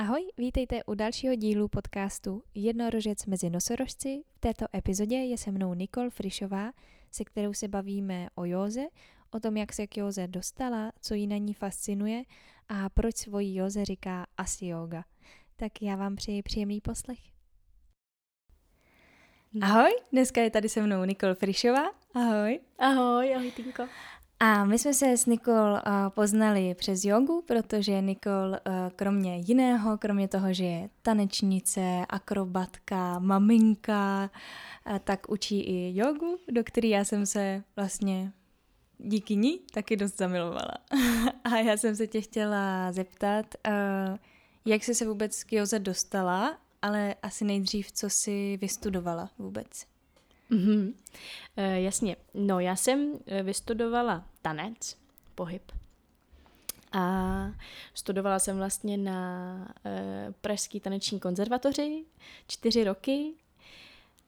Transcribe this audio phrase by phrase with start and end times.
[0.00, 4.22] Ahoj, vítejte u dalšího dílu podcastu Jednorožec mezi nosorožci.
[4.34, 6.72] V této epizodě je se mnou Nikol Frišová,
[7.10, 8.86] se kterou se bavíme o józe,
[9.30, 12.22] o tom, jak se k józe dostala, co ji na ní fascinuje
[12.68, 15.04] a proč svojí józe říká asi yoga.
[15.56, 17.18] Tak já vám přeji příjemný poslech.
[19.62, 21.90] Ahoj, dneska je tady se mnou Nikol Frišová.
[22.14, 22.60] Ahoj.
[22.78, 23.88] Ahoj, ahoj Tinko.
[24.40, 28.56] A my jsme se s Nikol uh, poznali přes jogu, protože Nikol uh,
[28.96, 34.30] kromě jiného, kromě toho, že je tanečnice, akrobatka, maminka,
[34.90, 38.32] uh, tak učí i jogu, do které já jsem se vlastně
[38.98, 40.74] díky ní taky dost zamilovala.
[41.44, 43.46] A já jsem se tě chtěla zeptat,
[44.64, 49.86] jak jsi se vůbec k joze dostala, ale asi nejdřív, co jsi vystudovala vůbec.
[50.50, 50.94] Mm-hmm.
[51.56, 52.16] E, jasně.
[52.34, 54.96] No, já jsem eh, vystudovala tanec,
[55.34, 55.72] pohyb.
[56.92, 57.52] A
[57.94, 62.04] studovala jsem vlastně na e, Pražský taneční konzervatoři
[62.46, 63.32] čtyři roky.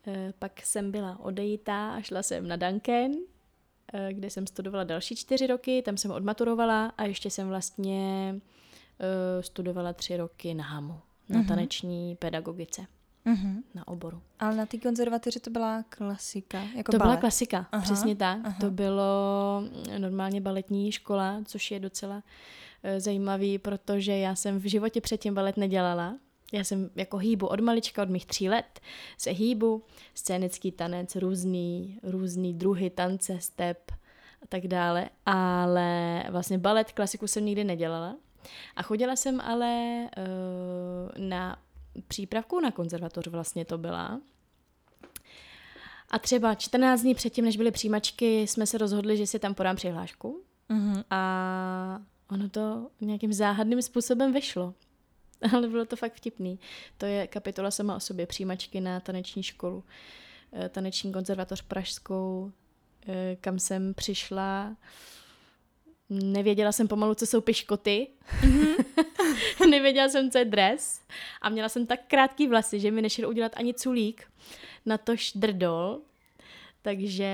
[0.06, 3.10] E, pak jsem byla odejítá a šla jsem na Duncan,
[3.92, 8.34] e, kde jsem studovala další čtyři roky, tam jsem odmaturovala a ještě jsem vlastně
[9.00, 11.48] e, studovala tři roky na HAMu, na mm-hmm.
[11.48, 12.86] taneční pedagogice
[13.26, 13.62] mm-hmm.
[13.74, 14.22] na oboru.
[14.38, 17.10] Ale na té konzervatoři to byla klasika, jako To balet.
[17.10, 18.38] byla klasika, aha, přesně tak.
[18.44, 18.56] Aha.
[18.60, 19.62] To bylo
[19.98, 22.22] normálně baletní škola, což je docela uh,
[22.98, 26.16] zajímavý, protože já jsem v životě předtím balet nedělala.
[26.52, 28.80] Já jsem jako hýbu od malička, od mých tří let,
[29.18, 29.82] se hýbu,
[30.14, 33.92] scénický tanec, různý, různý druhy tance, step
[34.42, 38.16] a tak dále, ale vlastně balet, klasiku jsem nikdy nedělala.
[38.76, 41.58] A chodila jsem ale uh, na
[42.08, 44.20] přípravku na konzervatoř vlastně to byla.
[46.10, 49.76] A třeba 14 dní předtím, než byly přijímačky, jsme se rozhodli, že si tam podám
[49.76, 50.42] přihlášku.
[50.70, 51.04] Mm-hmm.
[51.10, 54.74] A ono to nějakým záhadným způsobem vyšlo.
[55.52, 56.58] Ale bylo to fakt vtipný.
[56.98, 59.84] To je kapitola sama o sobě, přijímačky na taneční školu,
[60.52, 62.52] eh, taneční konzervatoř pražskou,
[63.08, 64.76] eh, kam jsem přišla
[66.10, 68.06] Nevěděla jsem pomalu, co jsou piškoty.
[68.42, 68.84] Mm-hmm.
[69.70, 71.00] Nevěděla jsem, co je dres.
[71.42, 74.22] A měla jsem tak krátký vlasy, že mi nešel udělat ani culík.
[74.86, 76.00] Na to šdrdol.
[76.82, 77.24] Takže,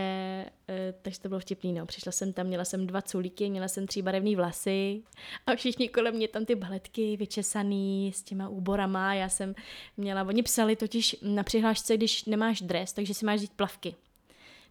[0.69, 1.87] eh, takže to bylo vtipný, no.
[1.87, 5.03] Přišla jsem tam, měla jsem dva culíky, měla jsem tři barevné vlasy
[5.47, 9.15] a všichni kolem mě tam ty baletky vyčesaný s těma úborama.
[9.15, 9.55] Já jsem
[9.97, 13.95] měla, oni psali totiž na přihlášce, když nemáš dres, takže si máš vzít plavky.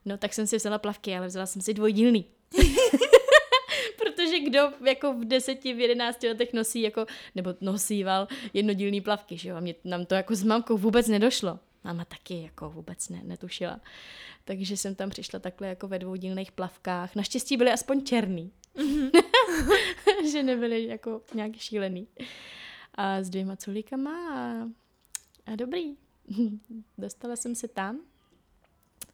[0.05, 2.25] No tak jsem si vzala plavky, ale vzala jsem si dvojdílný.
[4.25, 7.05] protože kdo jako v deseti, v jedenácti letech nosí jako,
[7.35, 11.59] nebo nosíval jednodílný plavky, že jo, a mě, nám to jako s mamkou vůbec nedošlo.
[11.83, 13.81] Máma taky jako vůbec ne, netušila.
[14.45, 17.15] Takže jsem tam přišla takhle jako ve dvoudílných plavkách.
[17.15, 18.51] Naštěstí byly aspoň černý.
[18.75, 19.11] Mm-hmm.
[20.31, 22.07] že nebyly jako nějak šílený.
[22.95, 24.67] A s dvěma culíkama a,
[25.45, 25.95] a dobrý.
[26.97, 27.99] Dostala jsem se tam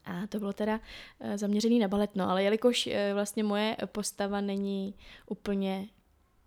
[0.05, 0.79] a to bylo teda
[1.19, 4.95] eh, zaměřený na balet, no, ale jelikož eh, vlastně moje postava není
[5.25, 5.87] úplně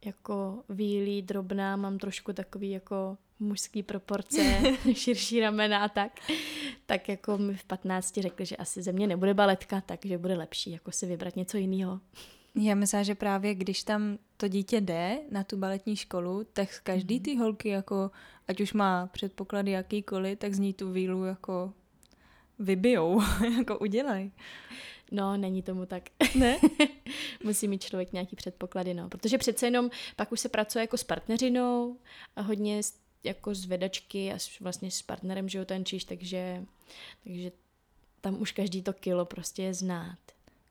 [0.05, 4.61] jako výlí, drobná, mám trošku takový jako mužský proporce,
[4.95, 6.13] širší ramena a tak,
[6.87, 10.71] tak jako mi v 15 řekli, že asi ze mě nebude baletka, takže bude lepší
[10.71, 12.01] jako si vybrat něco jiného.
[12.55, 17.15] Já myslím, že právě když tam to dítě jde na tu baletní školu, tak každý
[17.15, 17.25] mhm.
[17.25, 18.11] ty holky jako,
[18.49, 21.73] ať už má předpoklady jakýkoliv, tak z ní tu vílu jako
[22.59, 23.21] vybijou,
[23.59, 24.31] jako udělej.
[25.11, 26.03] No, není tomu tak.
[26.35, 26.59] Ne?
[27.45, 29.09] Musí mít člověk nějaký předpoklady, no.
[29.09, 31.97] Protože přece jenom pak už se pracuje jako s partneřinou
[32.37, 32.81] a hodně
[33.25, 36.65] jako z vedačky a vlastně s partnerem, že jo, tančíš, takže,
[37.25, 37.53] takže
[38.21, 40.19] tam už každý to kilo prostě je znát.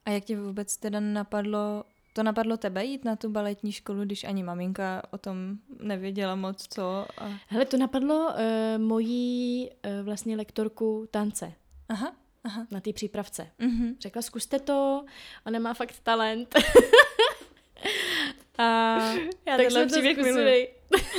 [0.06, 1.84] A jak ti vůbec teda napadlo,
[2.14, 6.68] to napadlo tebe jít na tu baletní školu, když ani maminka o tom nevěděla moc
[6.70, 7.06] co?
[7.18, 7.40] A...
[7.48, 11.54] Hele, to napadlo uh, mojí uh, vlastně lektorku tance.
[11.94, 12.68] Aha, aha.
[12.72, 13.52] Na té přípravce.
[13.60, 13.96] Mm-hmm.
[14.00, 15.06] Řekla, zkuste to,
[15.46, 16.56] ona má fakt talent.
[18.58, 18.64] a
[19.48, 20.70] Já tak jsem příběh miluji.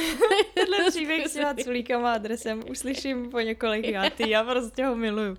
[0.55, 5.37] Tenhle příběh s těma culíkama adresem uslyším po několik játý, já prostě ho miluju.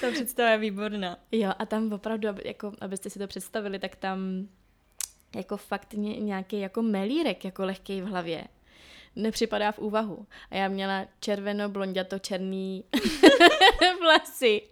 [0.00, 1.18] Ta představa je výborná.
[1.32, 4.48] Jo, a tam opravdu, jako, abyste si to představili, tak tam
[5.36, 8.44] jako fakt nějaký jako melírek jako lehký v hlavě
[9.16, 10.26] nepřipadá v úvahu.
[10.50, 12.84] A já měla červeno, blonděto, černý
[14.00, 14.62] vlasy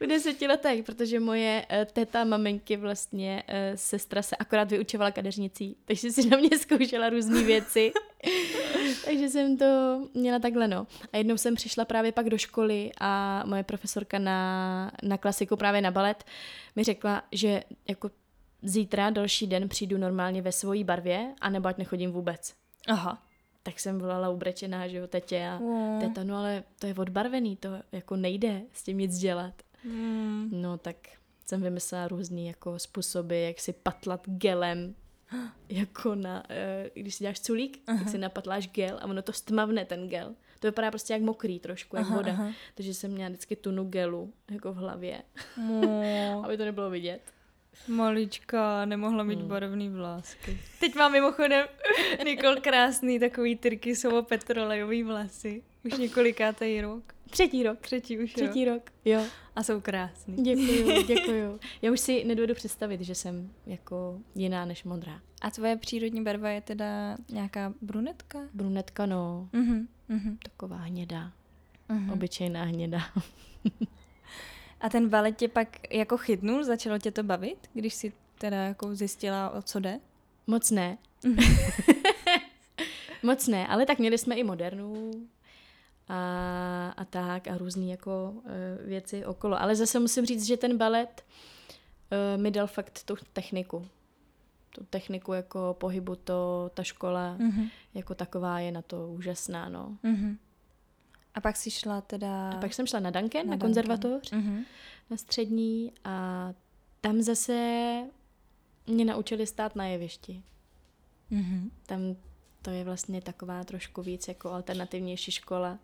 [0.00, 5.76] v deseti letech, protože moje uh, teta maminky vlastně uh, sestra se akorát vyučovala kadeřnicí,
[5.84, 7.92] takže si na mě zkoušela různé věci.
[9.04, 10.86] takže jsem to měla takhle, no.
[11.12, 15.80] A jednou jsem přišla právě pak do školy a moje profesorka na, na klasiku, právě
[15.80, 16.24] na balet,
[16.76, 18.10] mi řekla, že jako
[18.62, 22.54] zítra, další den přijdu normálně ve svojí barvě, anebo ať nechodím vůbec.
[22.88, 23.25] Aha.
[23.66, 26.00] Tak jsem volala ubrečená, že jo, tetě a mm.
[26.00, 29.54] teta, no ale to je odbarvený, to jako nejde s tím nic dělat.
[29.84, 30.48] Mm.
[30.52, 30.96] No tak
[31.46, 34.94] jsem vymyslela různý jako způsoby, jak si patlat gelem,
[35.68, 37.98] jako na, uh, když si děláš culík, aha.
[37.98, 40.34] tak si napatláš gel a ono to stmavne ten gel.
[40.60, 42.32] To vypadá prostě jak mokrý trošku, jak aha, voda.
[42.32, 42.52] Aha.
[42.74, 45.22] Takže jsem měla vždycky tunu gelu jako v hlavě,
[45.56, 46.42] no.
[46.44, 47.20] aby to nebylo vidět.
[47.88, 49.48] Malička, nemohla mít hmm.
[49.48, 50.60] barevný vlásky.
[50.80, 51.66] Teď mám mimochodem
[52.24, 55.62] Nikol krásný takový tyrkysovo petrolejový vlasy.
[55.84, 57.02] Už několikátý rok.
[57.30, 57.78] Třetí rok.
[57.80, 58.74] Třetí už Třetí rok.
[58.74, 59.24] rok, jo.
[59.56, 60.36] A jsou krásný.
[60.36, 61.60] Děkuju, děkuju.
[61.82, 65.20] Já už si nedovedu představit, že jsem jako jiná než modrá.
[65.42, 68.38] A tvoje přírodní barva je teda nějaká brunetka?
[68.54, 69.48] Brunetka, no.
[69.52, 70.36] Uh-huh, uh-huh.
[70.42, 71.32] Taková hnědá.
[71.90, 72.12] Uh-huh.
[72.12, 73.00] Obyčejná hnědá.
[74.80, 76.64] A ten balet tě pak jako chytnul?
[76.64, 80.00] Začalo tě to bavit, když jsi teda jako zjistila, o co jde?
[80.46, 80.98] Moc ne.
[83.22, 85.10] Moc ne, ale tak měli jsme i modernu
[86.08, 88.42] a, a tak a různé jako uh,
[88.86, 89.60] věci okolo.
[89.60, 91.24] Ale zase musím říct, že ten balet
[92.36, 93.88] uh, mi dal fakt tu techniku.
[94.70, 97.70] Tu techniku jako pohybu, to, ta škola mm-hmm.
[97.94, 99.96] jako taková je na to úžasná, no.
[100.04, 100.36] Mm-hmm.
[101.36, 102.50] A pak si šla teda...
[102.50, 104.64] A pak jsem šla na Duncan, na, na konzervatoř, mm-hmm.
[105.10, 106.52] na střední a
[107.00, 108.02] tam zase
[108.86, 110.42] mě naučili stát na jevišti.
[111.32, 111.70] Mm-hmm.
[111.86, 112.16] Tam
[112.62, 115.78] to je vlastně taková trošku víc jako alternativnější škola.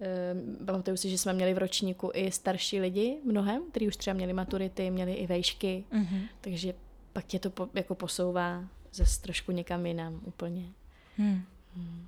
[0.00, 4.14] Ehm, pamatuju si, že jsme měli v ročníku i starší lidi mnohem, kteří už třeba
[4.14, 6.28] měli maturity, měli i vejšky, mm-hmm.
[6.40, 6.74] takže
[7.12, 10.72] pak tě to po, jako posouvá zase trošku někam jinam úplně.
[11.16, 11.42] Hmm.
[11.76, 12.06] Hmm.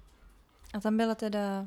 [0.75, 1.67] A tam byla teda,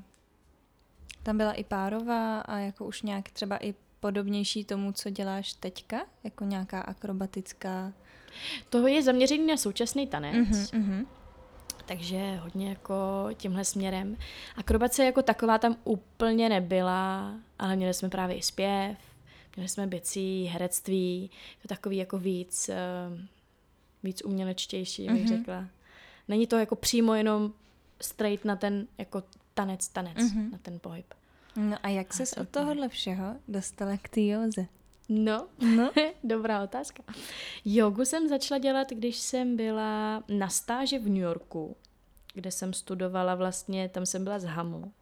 [1.24, 5.98] tam byla i párová a jako už nějak třeba i podobnější tomu, co děláš teďka?
[6.24, 7.94] Jako nějaká akrobatická...
[8.70, 10.48] To je zaměřený na současný tanec.
[10.48, 11.06] Mm-hmm,
[11.86, 12.96] takže hodně jako
[13.34, 14.18] tímhle směrem.
[14.56, 18.98] Akrobace jako taková tam úplně nebyla, ale měli jsme právě i zpěv,
[19.56, 21.32] měli jsme bicí, herectví,
[21.62, 22.76] to takový jako víc, eh,
[24.04, 25.38] víc umělečtější, bych mm-hmm.
[25.38, 25.66] řekla.
[26.28, 27.52] Není to jako přímo jenom
[28.02, 29.24] straight na ten jako
[29.56, 30.52] tanec, tanec, mm-hmm.
[30.52, 31.14] na ten pohyb.
[31.56, 34.66] No a jak ses od tohohle všeho dostala k té józe?
[35.10, 35.92] No, no.
[36.24, 37.04] dobrá otázka.
[37.66, 41.76] Jogu jsem začala dělat, když jsem byla na stáži v New Yorku,
[42.34, 44.94] kde jsem studovala vlastně, tam jsem byla z Hamu.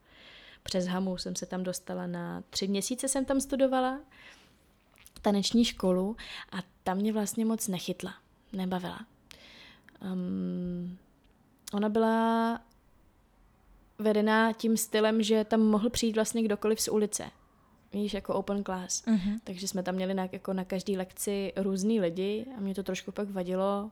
[0.63, 3.99] Přes Hamu jsem se tam dostala na tři měsíce jsem tam studovala
[5.21, 6.15] taneční školu
[6.51, 8.13] a tam mě vlastně moc nechytla,
[8.53, 9.05] nebavila.
[10.01, 10.97] Um,
[11.73, 12.59] ona byla
[14.03, 17.31] vedená tím stylem, že tam mohl přijít vlastně kdokoliv z ulice
[17.93, 19.03] víš, jako open class.
[19.05, 19.39] Uh-huh.
[19.43, 23.11] Takže jsme tam měli na, jako na každý lekci různý lidi a mě to trošku
[23.11, 23.91] pak vadilo.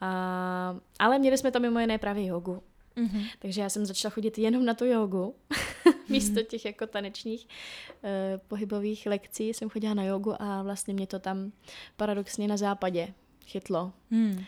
[0.00, 2.62] A, ale měli jsme tam mimo jiné právě jogu.
[2.96, 3.26] Uh-huh.
[3.38, 5.34] Takže já jsem začala chodit jenom na tu jogu.
[6.08, 6.46] Místo uh-huh.
[6.46, 8.10] těch jako tanečních uh,
[8.48, 11.52] pohybových lekcí jsem chodila na jogu a vlastně mě to tam
[11.96, 13.14] paradoxně na západě
[13.46, 13.92] chytlo.
[14.12, 14.44] Uh-huh.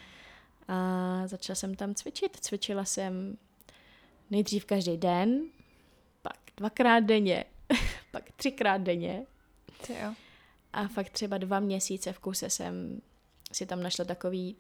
[0.69, 2.37] A začala jsem tam cvičit.
[2.41, 3.37] Cvičila jsem
[4.35, 5.41] nejdřív každý den,
[6.23, 7.45] pak dvakrát denně,
[8.11, 9.27] pak třikrát denně.
[9.87, 10.15] To jo.
[10.73, 13.01] A fakt třeba dva měsíce v kuse jsem
[13.53, 14.57] si tam našla takový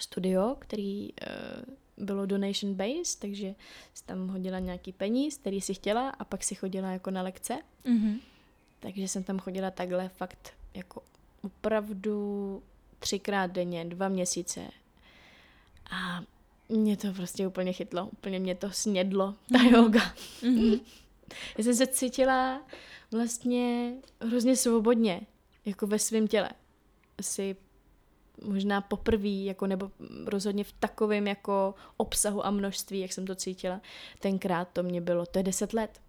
[0.00, 3.54] studio, který uh, bylo donation based, takže
[3.94, 7.58] si tam hodila nějaký peníz, který si chtěla a pak si chodila jako na lekce.
[7.84, 8.20] Mm-hmm.
[8.80, 11.02] Takže jsem tam chodila takhle fakt jako
[11.42, 12.62] opravdu
[12.98, 14.60] třikrát denně, dva měsíce.
[15.90, 16.22] A
[16.68, 19.76] mě to prostě úplně chytlo, úplně mě to snědlo, ta mm-hmm.
[19.76, 20.14] yoga.
[20.40, 20.80] Mm-hmm.
[21.58, 22.62] Já jsem se cítila
[23.12, 25.20] vlastně hrozně svobodně,
[25.64, 26.50] jako ve svém těle.
[27.18, 27.56] Asi
[28.44, 29.90] možná poprvé, jako nebo
[30.24, 33.80] rozhodně v takovém jako obsahu a množství, jak jsem to cítila.
[34.18, 36.00] Tenkrát to mě bylo, to je deset let.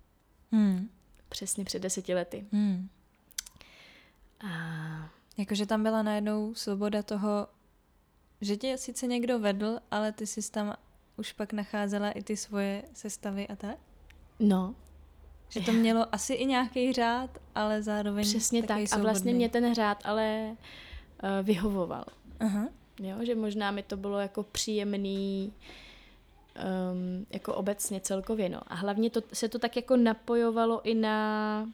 [0.52, 0.90] Hmm.
[1.30, 2.46] Přesně před deseti lety.
[2.52, 2.90] Hmm.
[4.40, 5.10] A...
[5.38, 7.48] Jakože tam byla najednou svoboda toho,
[8.42, 10.76] že tě sice někdo vedl, ale ty jsi tam
[11.18, 13.78] už pak nacházela i ty svoje sestavy a tak?
[14.40, 14.76] No,
[15.50, 18.78] že to mělo asi i nějaký řád, ale zároveň Přesně tak.
[18.78, 18.94] Svobodný.
[18.94, 20.56] A vlastně mě ten řád ale
[21.24, 22.06] uh, vyhovoval.
[22.40, 22.68] Aha.
[23.00, 25.54] Jo, že možná mi to bylo jako příjemný
[26.56, 28.62] um, jako obecně celkově, no.
[28.68, 31.70] A hlavně to, se to tak jako napojovalo i na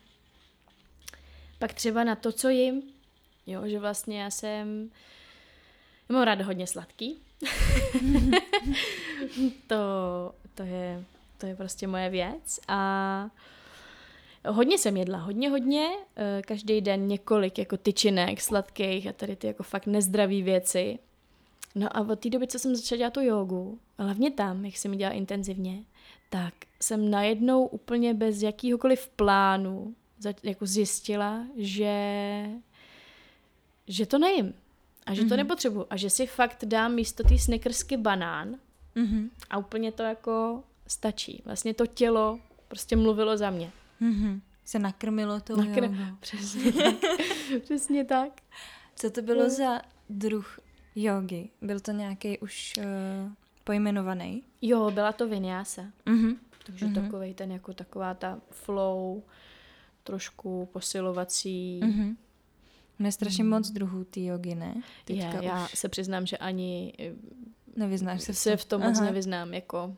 [1.60, 2.84] pak třeba na to, co jim.
[3.48, 4.92] Jo, že vlastně já jsem
[6.10, 7.18] já mám ráda hodně sladký.
[9.68, 9.76] to,
[10.54, 11.04] to, je,
[11.38, 12.60] to je prostě moje věc.
[12.68, 13.30] A
[14.48, 19.48] Hodně jsem jedla, hodně, hodně, eh, každý den několik jako tyčinek sladkých a tady ty
[19.48, 21.00] jako fakt nezdraví věci.
[21.76, 24.94] No a od té doby, co jsem začala dělat tu jogu, hlavně tam, jak jsem
[24.94, 25.84] ji dělala intenzivně,
[26.30, 29.96] tak jsem najednou úplně bez jakýhokoliv plánu
[30.44, 32.46] jako zjistila, že,
[33.88, 34.54] že to nejím
[35.06, 35.30] a že mm-hmm.
[35.30, 35.38] to mhm.
[35.38, 38.56] nepotřebuji a že si fakt dám místo té snickersky banán
[38.96, 39.30] mm-hmm.
[39.50, 41.42] a úplně to jako stačí.
[41.46, 43.72] Vlastně to tělo prostě mluvilo za mě.
[44.02, 44.42] Mm-hmm.
[44.66, 45.56] Se nakrmilo to.
[45.56, 46.96] Nakr- Přesně tak.
[47.62, 48.42] Přesně tak.
[48.96, 49.50] Co to bylo no.
[49.50, 50.60] za druh
[50.96, 51.50] jogy?
[51.62, 52.84] Byl to nějaký už uh,
[53.64, 54.44] pojmenovaný?
[54.62, 55.82] Jo, byla to vinyasa.
[56.06, 56.38] Mm-hmm.
[56.66, 57.04] Takže mm-hmm.
[57.04, 59.24] takový ten jako taková ta flow,
[60.04, 61.80] trošku posilovací.
[61.84, 62.16] Mm-hmm.
[63.00, 63.50] Je strašně mm.
[63.50, 64.82] moc druhů ty jogy, ne?
[65.06, 65.80] Teďka je, já už...
[65.80, 67.14] se přiznám, že ani eh,
[67.76, 69.06] Nevyznáš se, se v tom moc Aha.
[69.06, 69.54] nevyznám.
[69.54, 69.96] Jako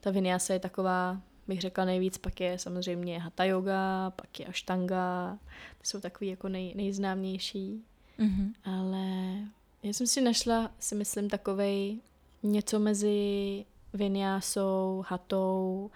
[0.00, 5.38] ta vinyasa je taková, bych řekla nejvíc, pak je samozřejmě hatha yoga, pak je ashtanga,
[5.78, 7.84] to jsou takový jako nej, nejznámější.
[8.18, 8.52] Mm-hmm.
[8.64, 9.34] Ale
[9.82, 11.98] já jsem si našla, si myslím, takovej
[12.42, 15.90] něco mezi vinyásou, hatou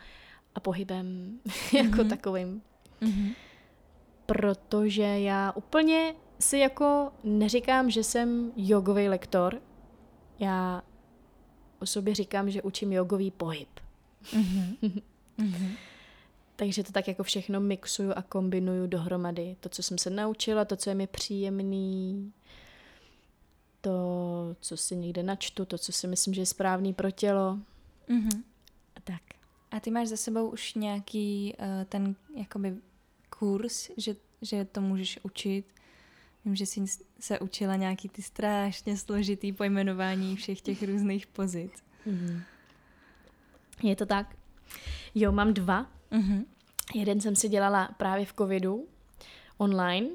[0.54, 1.38] a pohybem
[1.72, 2.08] jako mm-hmm.
[2.08, 2.62] takovým.
[3.02, 3.34] Mm-hmm.
[4.26, 9.60] Protože já úplně si jako neříkám, že jsem jogový lektor.
[10.38, 10.82] Já
[11.80, 13.68] o sobě říkám, že učím jogový pohyb.
[14.22, 14.76] Mm-hmm.
[15.38, 15.70] mm-hmm.
[16.56, 19.56] Takže to tak jako všechno mixuju a kombinuju dohromady.
[19.60, 22.32] To, co jsem se naučila, to, co je mi příjemný,
[23.80, 27.58] to, co si někde načtu, to, co si myslím, že je správný pro tělo.
[28.08, 28.42] Mm-hmm.
[28.96, 29.22] A tak.
[29.70, 32.76] A ty máš za sebou už nějaký uh, ten jakoby
[33.44, 35.64] kurz, že, že to můžeš učit?
[36.44, 36.84] Vím, že jsi
[37.20, 41.72] se učila nějaký ty strašně složitý pojmenování všech těch různých pozic.
[42.06, 42.42] Mm-hmm.
[43.82, 44.36] Je to tak?
[45.14, 45.86] Jo, mám dva.
[46.12, 46.44] Mm-hmm.
[46.94, 48.86] Jeden jsem si dělala právě v covidu
[49.58, 50.08] online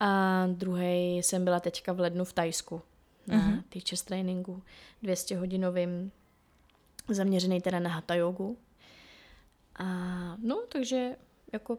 [0.00, 2.82] a druhý jsem byla teďka v lednu v Tajsku
[3.26, 3.62] na mm-hmm.
[3.68, 4.62] teachers trainingu
[5.02, 6.12] 200 hodinovým
[7.08, 8.58] zaměřený teda na hatha jogu.
[9.78, 9.84] A
[10.42, 11.16] no, takže
[11.52, 11.78] jako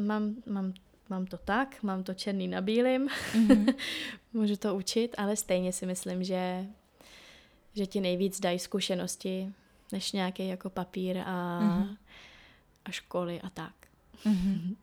[0.00, 0.74] mám, mám,
[1.08, 3.74] mám to tak, mám to černý na bílým, mm-hmm.
[4.32, 6.66] můžu to učit, ale stejně si myslím, že,
[7.74, 9.52] že ti nejvíc dají zkušenosti,
[9.92, 11.96] než nějaký jako papír a, mm-hmm.
[12.84, 13.74] a školy a tak.
[14.26, 14.76] Mm-hmm.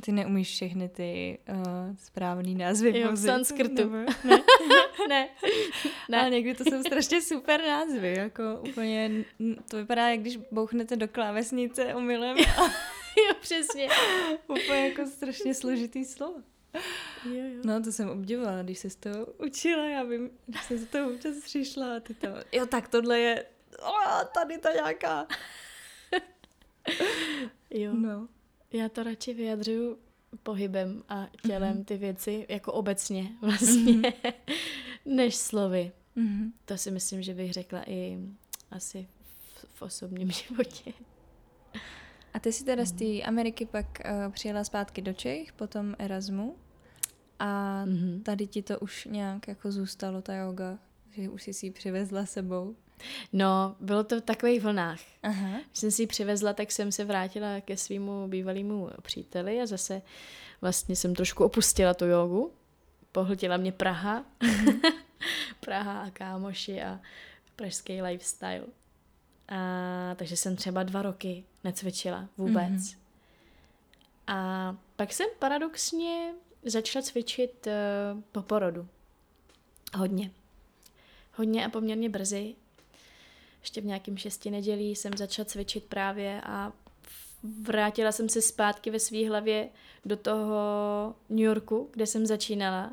[0.00, 3.90] Ty neumíš všechny ty uh, správný názvy jo, v sanskrtu.
[3.90, 4.06] Ne.
[5.08, 5.28] ne.
[6.08, 6.18] ne.
[6.18, 8.14] Ale někdy to jsou strašně super názvy.
[8.18, 9.10] Jako úplně,
[9.70, 12.36] to vypadá, jak když bouchnete do klávesnice omylem.
[13.28, 13.88] jo, přesně.
[14.48, 16.42] úplně jako strašně složitý slovo.
[17.24, 17.60] Jo, jo.
[17.64, 21.10] No, to jsem obdivovala, když se z toho učila, já vím, když jsem z toho
[21.10, 23.46] občas přišla a ty to, jo, tak tohle je,
[23.82, 25.26] o, tady ta nějaká.
[27.70, 27.92] jo.
[27.94, 28.28] No.
[28.72, 29.98] Já to radši vyjadřuju
[30.42, 31.84] pohybem a tělem mm-hmm.
[31.84, 34.32] ty věci, jako obecně vlastně, mm-hmm.
[35.04, 35.92] než slovy.
[36.16, 36.52] Mm-hmm.
[36.64, 38.18] To si myslím, že bych řekla i
[38.70, 39.08] asi
[39.54, 40.92] v, v osobním životě.
[42.34, 43.20] A ty si teda z té mhm.
[43.24, 46.56] Ameriky pak uh, přijela zpátky do Čech, potom Erasmu
[47.42, 48.22] a mm-hmm.
[48.22, 50.78] tady ti to už nějak jako zůstalo, ta yoga,
[51.10, 52.76] že už jsi si ji přivezla sebou.
[53.32, 55.00] No, bylo to v takových vlnách.
[55.22, 55.50] Aha.
[55.66, 60.02] Když jsem si ji přivezla, tak jsem se vrátila ke svýmu bývalému příteli a zase
[60.60, 62.52] vlastně jsem trošku opustila tu jogu.
[63.12, 64.24] Pohltila mě Praha.
[64.42, 64.80] Mhm.
[65.60, 67.00] Praha a kámoši a
[67.56, 68.66] pražský lifestyle.
[69.52, 72.72] A, takže jsem třeba dva roky necvičila vůbec.
[72.72, 72.96] Mm-hmm.
[74.26, 78.88] A pak jsem paradoxně začala cvičit uh, po porodu.
[79.96, 80.30] Hodně.
[81.34, 82.54] Hodně a poměrně brzy
[83.62, 86.72] ještě v nějakém šesti nedělí jsem začala cvičit právě a
[87.62, 89.68] vrátila jsem se zpátky ve své hlavě
[90.04, 92.92] do toho New Yorku, kde jsem začínala.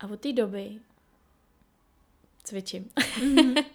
[0.00, 0.80] A od té doby
[2.44, 2.90] cvičím.
[2.96, 3.64] Mm-hmm.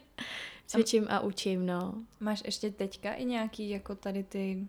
[0.67, 1.93] cvičím a učím, no.
[2.19, 4.67] Máš ještě teďka i nějaký jako tady ty,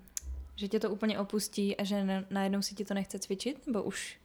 [0.57, 3.67] že tě to úplně opustí a že najednou si ti to nechce cvičit?
[3.67, 4.19] Nebo už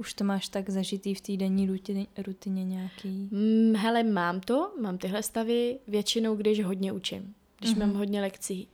[0.00, 3.28] už to máš tak zažitý v té denní rutině, rutině nějaký?
[3.30, 7.34] Mm, hele, mám to, mám tyhle stavy většinou, když hodně učím.
[7.58, 7.78] Když uh-huh.
[7.78, 8.68] mám hodně lekcí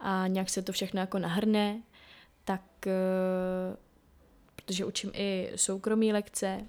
[0.00, 1.82] a nějak se to všechno jako nahrne,
[2.44, 3.76] tak uh,
[4.56, 6.66] protože učím i soukromí lekce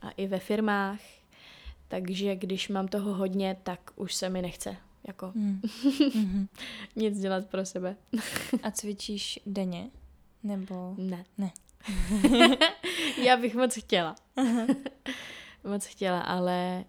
[0.00, 1.00] a i ve firmách,
[1.92, 5.60] takže když mám toho hodně, tak už se mi nechce jako mm.
[6.96, 7.96] nic dělat pro sebe.
[8.62, 9.90] a cvičíš denně?
[10.42, 10.94] Nebo?
[10.98, 11.24] Ne.
[11.38, 11.50] Ne.
[13.24, 14.14] Já bych moc chtěla.
[15.64, 16.84] moc chtěla, ale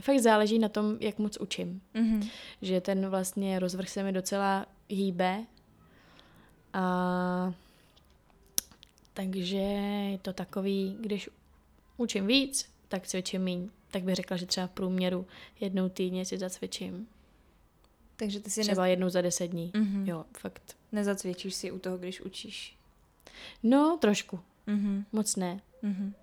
[0.00, 1.80] fakt záleží na tom, jak moc učím.
[1.94, 2.30] Mm-hmm.
[2.62, 5.44] Že ten vlastně rozvrh se mi docela hýbe
[6.72, 7.54] a
[9.14, 9.56] takže
[10.12, 11.30] je to takový, když
[11.96, 13.70] učím víc, tak cvičím míň.
[13.90, 15.26] Tak bych řekla, že třeba v průměru
[15.60, 17.06] jednou týdně si zacvičím.
[18.16, 18.90] Takže ty si Třeba nez...
[18.90, 19.70] jednou za deset dní.
[19.76, 20.08] Mhm.
[20.08, 20.76] Jo, fakt.
[20.92, 22.76] nezacvičíš si u toho, když učíš.
[23.62, 24.40] No, trošku.
[24.66, 25.04] Mhm.
[25.12, 25.60] Moc ne.
[25.82, 26.14] Mhm.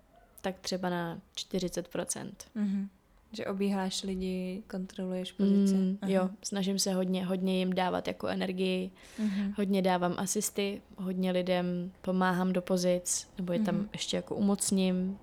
[0.42, 2.32] Tak třeba na 40%.
[2.56, 2.90] Mhm.
[3.32, 5.74] Že obíháš lidi, kontroluješ pozice.
[5.76, 6.12] Mm, Aha.
[6.12, 9.54] jo, snažím se hodně, hodně jim dávat jako energii, Mhm.
[9.58, 13.90] hodně dávám asisty, hodně lidem pomáhám do pozic, nebo je tam Mhm.
[13.94, 15.18] ještě jako umocním.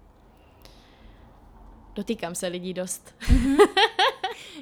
[1.94, 3.14] Dotýkám se lidí dost.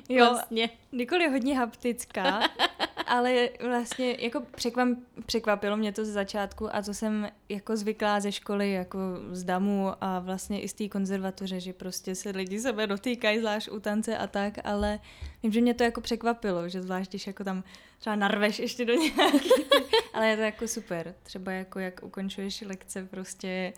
[0.08, 0.70] Jo, Vlastně.
[0.92, 2.40] Nikoli je hodně haptická,
[3.06, 4.88] ale vlastně jako překvap,
[5.26, 8.98] překvapilo mě to ze začátku a to jsem jako zvyklá ze školy, jako
[9.32, 13.68] z damu a vlastně i z té konzervatoře, že prostě se lidi sebe dotýkají, zvlášť
[13.68, 14.98] u tance a tak, ale
[15.42, 17.64] vím, že mě to jako překvapilo, že zvlášť, když jako tam
[17.98, 19.50] třeba narveš ještě do nějaký,
[20.14, 21.14] ale je to jako super.
[21.22, 23.72] Třeba jako jak ukončuješ lekce, prostě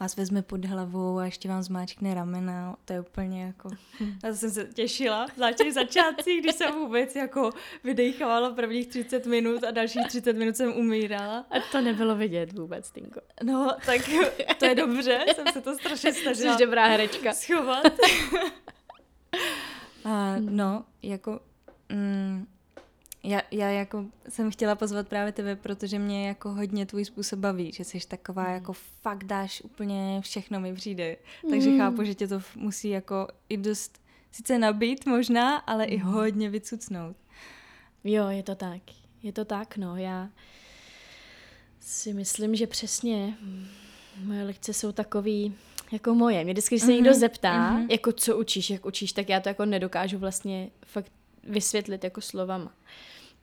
[0.00, 3.70] vás vezme pod hlavou a ještě vám zmáčkne ramena, to je úplně jako...
[4.20, 7.50] To jsem se těšila, zvlášť v začátcích, když jsem vůbec jako
[7.84, 11.46] vydechávala prvních 30 minut a dalších 30 minut jsem umírala.
[11.50, 13.20] A to nebylo vidět vůbec, Tinko.
[13.42, 14.00] No, tak
[14.58, 17.32] to je dobře, jsem se to strašně snažila Jsi dobrá herečka.
[17.32, 17.86] schovat.
[20.04, 21.40] A no, jako...
[21.92, 22.46] Mm,
[23.26, 27.72] já, já jako jsem chtěla pozvat právě tebe, protože mě jako hodně tvůj způsob baví,
[27.72, 31.16] že jsi taková jako fakt dáš úplně všechno mi přijde.
[31.50, 31.78] Takže Mm.
[31.78, 34.00] chápu, že tě to musí jako i dost
[34.32, 36.02] sice nabít možná, ale i Mm.
[36.02, 37.16] hodně vycucnout.
[38.04, 38.80] Jo, je to tak.
[39.22, 39.96] Je to tak, no.
[39.96, 40.28] Já
[41.80, 43.36] si myslím, že přesně
[44.24, 45.54] moje lekce jsou takový
[45.92, 46.44] jako moje.
[46.44, 47.90] Mě vždycky, když se někdo Mhm, zeptá, mhm.
[47.90, 51.12] jako co učíš, jak učíš, tak já to jako nedokážu vlastně fakt
[51.48, 52.72] vysvětlit jako slovama.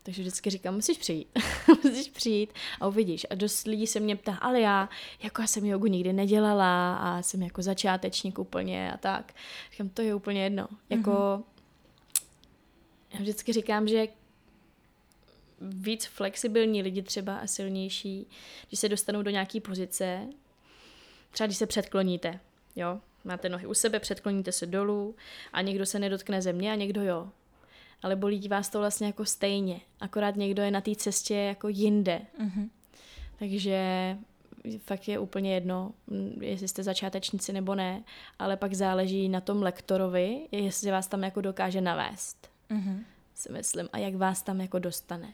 [0.04, 1.28] Takže vždycky říkám, musíš přijít,
[1.84, 3.26] musíš přijít a uvidíš.
[3.30, 4.90] A dost lidí se mě ptá, ale já,
[5.24, 9.34] jako já jsem jogu nikdy nedělala a jsem jako začátečník úplně a tak.
[9.72, 10.68] Říkám, to je úplně jedno.
[10.90, 11.44] Jako,
[13.14, 14.08] já vždycky říkám, že
[15.62, 18.28] víc flexibilní lidi třeba a silnější,
[18.68, 20.28] když se dostanou do nějaké pozice,
[21.32, 22.40] třeba když se předkloníte,
[22.76, 25.16] jo, máte nohy u sebe, předkloníte se dolů
[25.54, 27.30] a někdo se nedotkne země a někdo jo.
[28.04, 32.22] Ale bolí vás to vlastně jako stejně, akorát někdo je na té cestě jako jinde.
[32.40, 32.70] Mhm.
[33.40, 34.18] Takže
[34.86, 35.92] fakt je úplně jedno,
[36.42, 38.04] jestli jste začátečníci nebo ne,
[38.40, 43.04] ale pak záleží na tom lektorovi, jestli vás tam jako dokáže navést Mhm.
[43.36, 45.34] si myslím, a jak vás tam jako dostane.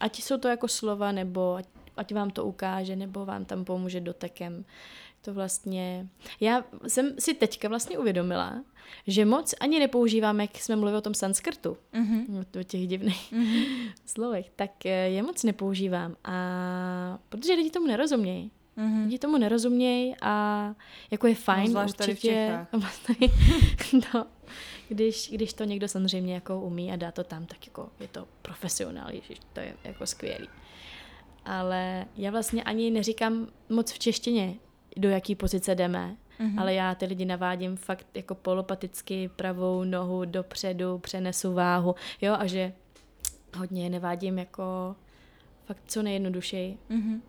[0.00, 4.00] Ať jsou to jako slova, nebo ať, ať vám to ukáže, nebo vám tam pomůže
[4.00, 4.64] dotekem.
[5.20, 6.06] To vlastně...
[6.40, 8.64] Já jsem si teďka vlastně uvědomila,
[9.06, 12.44] že moc ani nepoužívám, jak jsme mluvili o tom sanskrtu, Mhm.
[12.60, 13.64] o těch divných Mhm.
[14.06, 16.16] slovech, tak eh, je moc nepoužívám.
[16.24, 18.50] A protože lidi tomu nerozumějí.
[18.76, 19.04] Mhm.
[19.04, 20.74] Lidi tomu nerozumějí a
[21.10, 22.66] jako je fajn No, zvlášť tady v určitě,
[24.14, 24.26] no,
[24.88, 28.28] když, když to někdo samozřejmě jako umí a dá to tam, tak jako je to
[28.42, 30.48] profesionál, ježiš, to je jako skvělý.
[31.44, 34.54] Ale já vlastně ani neříkám moc v češtině,
[34.98, 36.58] do jaký pozice jdeme, Mhm.
[36.58, 42.46] ale já ty lidi navádím fakt jako polopaticky pravou nohu dopředu, přenesu váhu, jo, a
[42.46, 42.72] že
[43.56, 44.96] hodně je nevádím jako
[45.64, 47.22] fakt co nejjednodušeji, Mhm.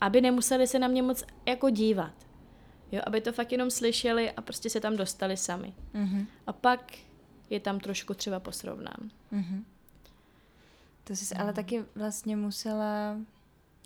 [0.00, 2.12] aby nemuseli se na mě moc jako dívat.
[2.92, 5.72] Jo, aby to fakt jenom slyšeli a prostě se tam dostali sami.
[5.92, 6.26] Mhm.
[6.46, 6.92] A pak
[7.50, 9.10] je tam trošku třeba posrovnám.
[9.30, 9.64] Mhm.
[11.04, 13.16] To jsi ale taky vlastně musela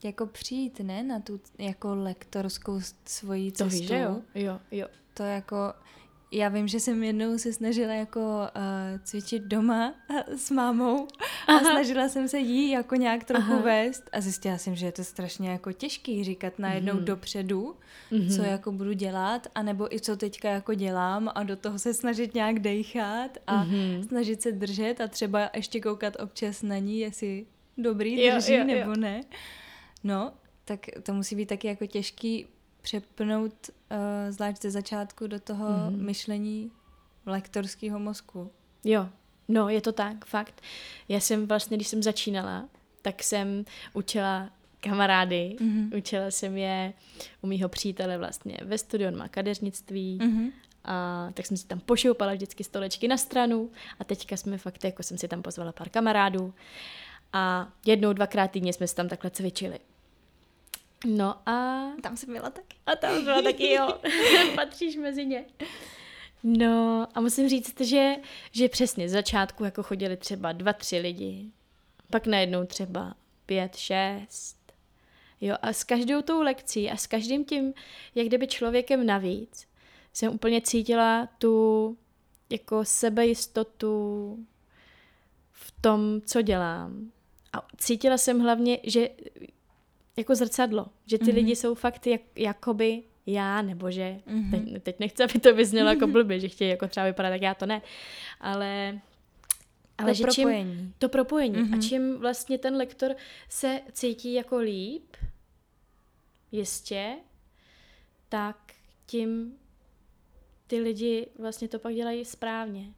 [0.06, 3.78] jako přijít, ne, na tu jako lektorskou svoji To cestu.
[3.78, 4.20] víš, že jo?
[4.34, 4.86] Jo, jo.
[5.14, 5.56] To jako,
[6.32, 9.94] já vím, že jsem jednou se snažila jako uh, cvičit doma
[10.36, 11.06] s mámou
[11.48, 13.62] a snažila jsem se jí jako nějak trochu Aha.
[13.62, 17.04] vést a zjistila jsem, že je to strašně jako těžký říkat najednou Mhm.
[17.04, 17.76] dopředu,
[18.10, 18.28] Mhm.
[18.28, 22.34] co jako budu dělat, anebo i co teďka jako dělám a do toho se snažit
[22.34, 24.02] nějak dejchat a Mhm.
[24.08, 27.46] snažit se držet a třeba ještě koukat občas na ní, jestli
[27.78, 28.64] dobrý Jo, drží jo, jo.
[28.66, 29.20] nebo ne.
[30.06, 30.32] No,
[30.64, 32.46] tak to musí být taky jako těžký
[32.82, 33.96] přepnout uh,
[34.30, 36.04] zvlášť ze začátku do toho Mhm.
[36.04, 36.70] myšlení
[37.26, 38.50] lektorského mozku.
[38.84, 39.08] Jo,
[39.48, 40.60] no je to tak, fakt.
[41.08, 42.68] Já jsem vlastně, když jsem začínala,
[43.02, 43.64] tak jsem
[43.94, 45.90] učila kamarády, Mhm.
[45.96, 46.92] učila jsem je
[47.42, 50.48] u mýho přítele vlastně ve studiu, on má kadeřnictví Mhm.
[50.84, 55.02] a tak jsem si tam pošoupala vždycky stolečky na stranu a teďka jsme fakt, jako
[55.02, 56.54] jsem si tam pozvala pár kamarádů
[57.32, 59.78] a jednou, dvakrát týdně jsme si tam takhle cvičili.
[61.04, 62.76] No a Tam jsem byla taky.
[62.86, 63.88] a tam byla taky, jo,
[64.54, 65.44] patříš mezi ně.
[66.42, 68.14] No a musím říct, že,
[68.52, 71.50] že přesně z začátku jako chodili třeba dva, tři lidi,
[72.10, 73.14] pak najednou třeba
[73.46, 74.56] pět, šest.
[75.40, 77.74] Jo a s každou tou lekcí a s každým tím,
[78.14, 79.66] jak kdyby člověkem navíc,
[80.12, 81.96] jsem úplně cítila tu
[82.50, 84.38] jako sebejistotu
[85.52, 87.10] v tom, co dělám.
[87.52, 89.08] A cítila jsem hlavně, že
[90.16, 91.34] jako zrcadlo, že ty mm-hmm.
[91.34, 94.50] lidi jsou fakt jak, jakoby já, nebo že, mm-hmm.
[94.50, 97.54] teď, teď nechci, aby to vyznělo jako blbě, že chtějí jako třeba vypadat, tak já
[97.54, 97.82] to ne,
[98.40, 99.00] ale
[99.98, 100.76] ale to že propojení.
[100.76, 101.54] Čím, to propojení.
[101.56, 101.78] Mm-hmm.
[101.78, 103.16] A čím vlastně ten lektor
[103.48, 105.16] se cítí jako líp,
[106.52, 107.16] jistě,
[108.28, 108.72] tak
[109.06, 109.58] tím
[110.66, 112.92] ty lidi vlastně to pak dělají správně.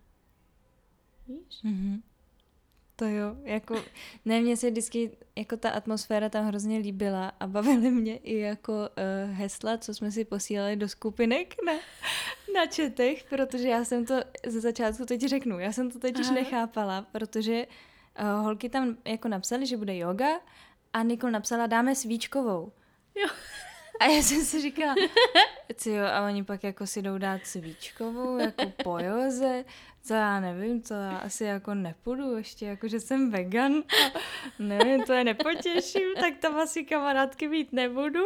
[1.29, 1.65] Víš?
[1.65, 2.03] Mm-hmm.
[2.99, 3.83] To jo, jako,
[4.25, 8.73] ne, mně se vždycky jako ta atmosféra tam hrozně líbila a bavily mě i jako
[8.73, 11.73] uh, hesla, co jsme si posílali do skupinek na,
[12.55, 14.15] na četech, protože já jsem to
[14.47, 16.35] ze začátku teď řeknu, já jsem to totiž Aha.
[16.35, 17.67] nechápala, protože
[18.21, 20.41] uh, holky tam jako napsaly, že bude yoga
[20.93, 22.73] a Nikol napsala, dáme svíčkovou.
[23.15, 23.29] Jo.
[24.01, 24.95] A já jsem si říkala,
[25.75, 29.65] co jo, a oni pak jako si jdou dát svíčkovou, jako po joze,
[30.09, 33.73] co já nevím, to já asi jako nepůjdu ještě, jako že jsem vegan
[34.59, 38.21] nevím, to je nepotěším, tak tam asi kamarádky mít nebudu.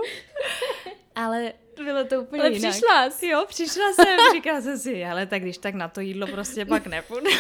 [1.14, 2.71] Ale bylo to úplně ale jinak.
[2.71, 3.27] přišla jsi.
[3.27, 6.87] Jo, přišla jsem, říkala jsem si, ale tak když tak na to jídlo prostě pak
[6.87, 7.31] nepůjdu.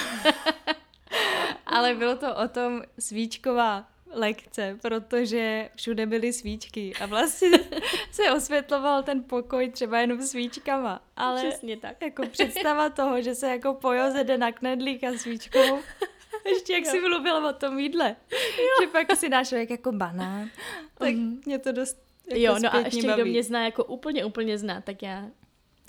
[1.66, 7.50] ale bylo to o tom svíčková lekce, protože všude byly svíčky a vlastně
[8.10, 11.02] se osvětloval ten pokoj třeba jenom svíčkama.
[11.16, 12.02] Ale Přesně tak.
[12.02, 15.78] jako představa toho, že se jako po joze jde na knedlík a svíčkou,
[16.46, 16.90] ještě jak jo.
[16.90, 18.16] si mluvila o tom jídle,
[18.58, 18.66] jo.
[18.82, 20.50] že pak si dáš jako banán,
[20.98, 21.40] tak mm.
[21.46, 23.22] mě to dost jako Jo, no a ještě baví.
[23.22, 25.28] kdo mě zná, jako úplně, úplně zná, tak já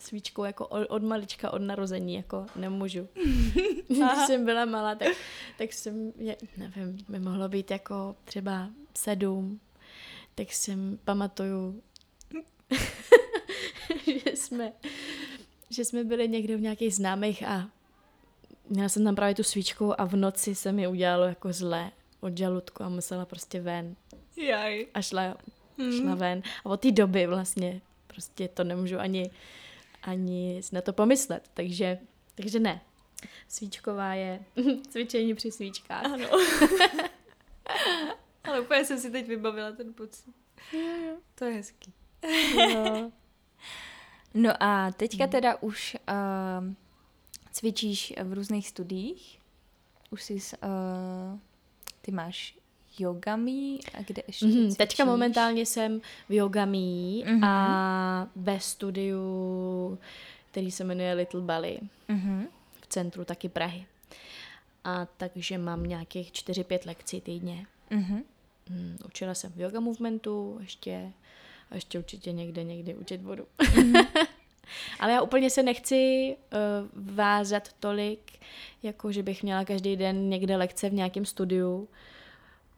[0.04, 3.08] svíčkou jako od, malička, od narození, jako nemůžu.
[3.88, 5.08] Když jsem byla malá, tak,
[5.58, 9.60] tak jsem, je, nevím, by mohlo být jako třeba sedm,
[10.36, 11.84] tak jsem pamatuju,
[14.26, 14.74] že jsme,
[15.70, 17.70] že jsme byli někde v nějakých známých a
[18.70, 22.38] měla jsem tam právě tu svíčku a v noci se mi udělalo jako zle od
[22.38, 23.96] žaludku a musela prostě ven.
[24.38, 24.88] Jaj.
[24.94, 25.38] A šla,
[25.98, 26.42] šla ven.
[26.66, 27.82] A od té doby vlastně
[28.14, 29.32] prostě to nemůžu ani
[30.04, 31.50] ani na to pomyslet.
[31.54, 32.00] Takže,
[32.36, 32.82] takže ne.
[33.48, 34.46] Svíčková je
[34.90, 36.06] cvičení při svíčkách.
[36.06, 36.28] Ano.
[38.44, 40.34] Ale úplně jsem si teď vybavila ten pocit.
[40.74, 41.16] Jo.
[41.36, 41.94] To je hezký.
[42.74, 43.12] No.
[44.34, 46.74] no a teďka teda už uh,
[47.52, 49.40] cvičíš v různých studiích.
[50.10, 51.40] Už jsi, uh,
[52.02, 52.56] ty máš
[53.00, 54.76] Yogami a kde ještě mm-hmm.
[54.76, 57.46] Teďka momentálně jsem v Yogami mm-hmm.
[57.46, 60.00] a ve studiu,
[60.52, 61.80] který se jmenuje Little Bali
[62.10, 62.48] mm-hmm.
[62.82, 63.86] v centru taky Prahy.
[64.84, 67.66] A takže mám nějakých 4-5 lekcí týdně.
[67.92, 68.24] Mm-hmm.
[68.70, 71.12] Mm, učila jsem v yoga movementu, ještě,
[71.72, 73.46] a ještě určitě někde, někdy učit vodu.
[73.60, 74.08] Mm-hmm.
[75.00, 78.20] Ale já úplně se nechci uh, vázat tolik,
[78.84, 81.88] jako že bych měla každý den někde lekce v nějakém studiu,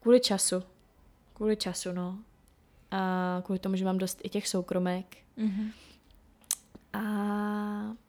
[0.05, 0.63] Kvůli času.
[1.33, 2.17] Kvůli času, no.
[2.91, 5.17] A kvůli tomu, že mám dost i těch soukromek.
[5.37, 5.71] Mm-hmm.
[6.93, 6.99] A,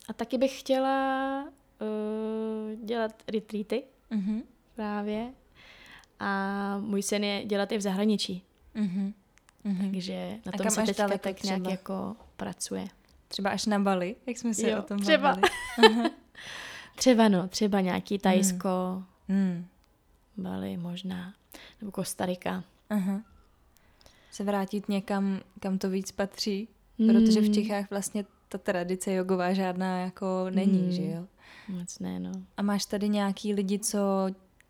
[0.08, 4.42] a taky bych chtěla uh, dělat retreaty mm-hmm.
[4.74, 5.32] právě.
[6.20, 8.42] A můj sen je dělat i v zahraničí.
[8.74, 9.12] Mm-hmm.
[9.90, 11.56] Takže na tom se teďka tak třeba?
[11.56, 12.88] nějak jako pracuje.
[13.28, 15.36] Třeba až na Bali, jak jsme se jo, o tom třeba.
[15.78, 16.10] bavili.
[16.96, 19.36] třeba no, třeba nějaký Tajsko, mm.
[19.36, 19.66] Mm.
[20.36, 21.34] Bali možná
[21.80, 22.64] nebo Kostarika.
[22.90, 23.22] Aha.
[24.30, 26.68] Se vrátit někam, kam to víc patří,
[26.98, 27.08] mm.
[27.08, 30.92] protože v Čechách vlastně ta tradice jogová žádná jako není, mm.
[30.92, 31.26] že jo?
[31.68, 32.32] Moc ne, no.
[32.56, 33.98] A máš tady nějaký lidi, co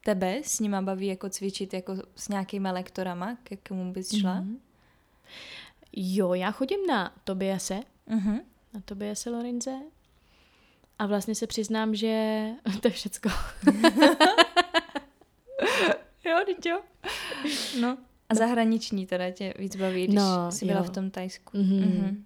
[0.05, 4.41] tebe s nima baví jako cvičit jako s nějakýma lektorama, ke komu bys šla?
[4.41, 4.59] Mm.
[5.93, 8.41] Jo, já chodím na Tobiase, uh-huh.
[8.75, 9.75] na Tobiase Lorinze
[10.99, 12.47] a vlastně se přiznám, že
[12.81, 13.29] to je všecko.
[16.27, 16.81] jo, teď jo.
[17.81, 17.99] No.
[18.29, 20.85] A zahraniční teda tě víc baví, když no, jsi byla jo.
[20.85, 21.59] v tom Tajsku.
[21.59, 21.81] Mm-hmm.
[21.81, 22.25] Mm-hmm.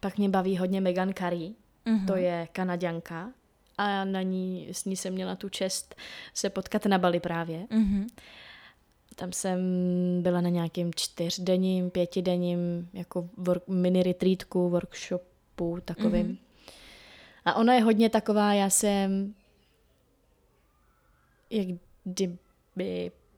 [0.00, 1.54] Pak mě baví hodně Megan Curry,
[1.86, 2.06] mm-hmm.
[2.06, 3.32] to je kanaděnka
[3.78, 5.94] a na ní, s ní jsem měla tu čest
[6.34, 7.58] se potkat na Bali právě.
[7.58, 8.06] Mm-hmm.
[9.14, 9.60] Tam jsem
[10.22, 16.26] byla na nějakým čtyřdenním, pětidenním jako work, mini retreatku, workshopu takovým.
[16.26, 16.38] Mm-hmm.
[17.44, 19.34] A ona je hodně taková, já jsem
[21.50, 21.66] jak
[22.04, 22.38] kdyby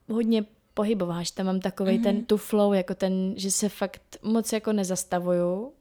[0.09, 2.03] hodně pohybová, že tam mám takový mm-hmm.
[2.03, 5.73] ten tu flow, jako ten, že se fakt moc jako nezastavuju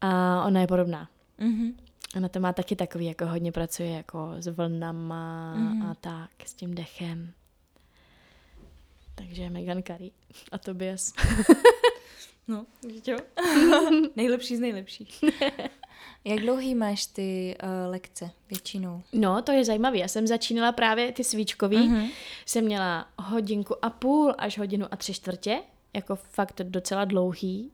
[0.00, 1.08] a ona je podobná.
[1.38, 1.74] Mm-hmm.
[2.16, 5.90] Ona to má taky takový, jako hodně pracuje jako s vlnama mm-hmm.
[5.90, 7.32] a tak, s tím dechem.
[9.14, 10.10] Takže Megan Curry
[10.52, 11.12] a Tobias.
[12.48, 12.66] no,
[13.06, 13.18] jo.
[14.16, 15.24] Nejlepší z nejlepších.
[16.24, 19.02] Jak dlouhý máš ty uh, lekce většinou?
[19.12, 19.98] No, to je zajímavé.
[19.98, 21.76] Já jsem začínala právě ty svíčkový.
[21.76, 22.10] Uh-huh.
[22.46, 25.60] Jsem měla hodinku a půl až hodinu a tři čtvrtě.
[25.94, 27.72] Jako fakt docela dlouhý.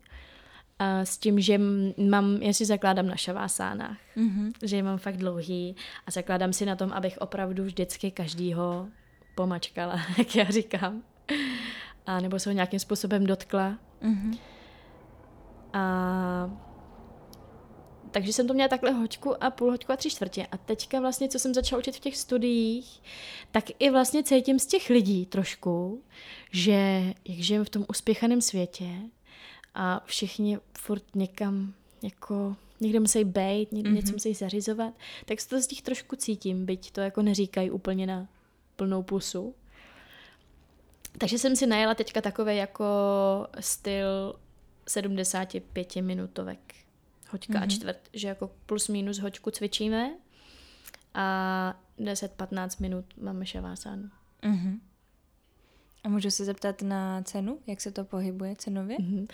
[0.78, 1.60] A s tím, že
[2.10, 4.52] mám, já si zakládám na šavásánách, mm-hmm.
[4.62, 8.88] že je mám fakt dlouhý a zakládám si na tom, abych opravdu vždycky každýho
[9.34, 11.02] pomačkala, jak já říkám.
[12.06, 13.78] A nebo se ho nějakým způsobem dotkla.
[14.02, 14.38] Mm-hmm.
[15.74, 16.50] A
[18.14, 20.46] takže jsem to měla takhle hoďku a půl, hoďku a tři čtvrtě.
[20.46, 23.02] A teďka vlastně, co jsem začala učit v těch studiích,
[23.50, 26.02] tak i vlastně cítím z těch lidí trošku,
[26.52, 28.88] že jak žijeme v tom uspěchaném světě
[29.74, 33.94] a všichni furt někam jako někde musí být, někde mm-hmm.
[33.94, 38.06] něco musí zařizovat, tak se to z těch trošku cítím, byť to jako neříkají úplně
[38.06, 38.28] na
[38.76, 39.54] plnou pusu.
[41.18, 42.84] Takže jsem si najela teďka takové jako
[43.60, 44.34] styl
[44.88, 46.74] 75 minutovek
[47.30, 47.62] hoďka mm-hmm.
[47.62, 47.70] a mhm.
[47.70, 50.10] čtvrt, že jako plus minus hoďku cvičíme
[51.14, 54.10] a 10-15 minut máme šavásán.
[54.42, 54.80] Mm-hmm.
[56.04, 58.98] A můžu se zeptat na cenu, jak se to pohybuje cenově?
[58.98, 59.26] Mm-hmm.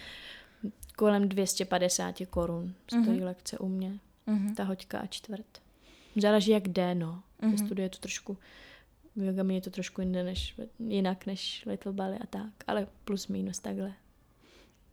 [0.96, 3.24] Kolem 250 korun stojí mm-hmm.
[3.24, 4.54] lekce u mě, mm-hmm.
[4.54, 5.62] ta hoďka a čtvrt.
[6.16, 7.22] Záleží jak jde, no.
[7.42, 7.50] Mm-hmm.
[7.50, 8.38] Ve studiu je to trošku,
[9.16, 13.58] v je to trošku jinde než, jinak než Little Bali a tak, ale plus minus
[13.58, 13.92] takhle.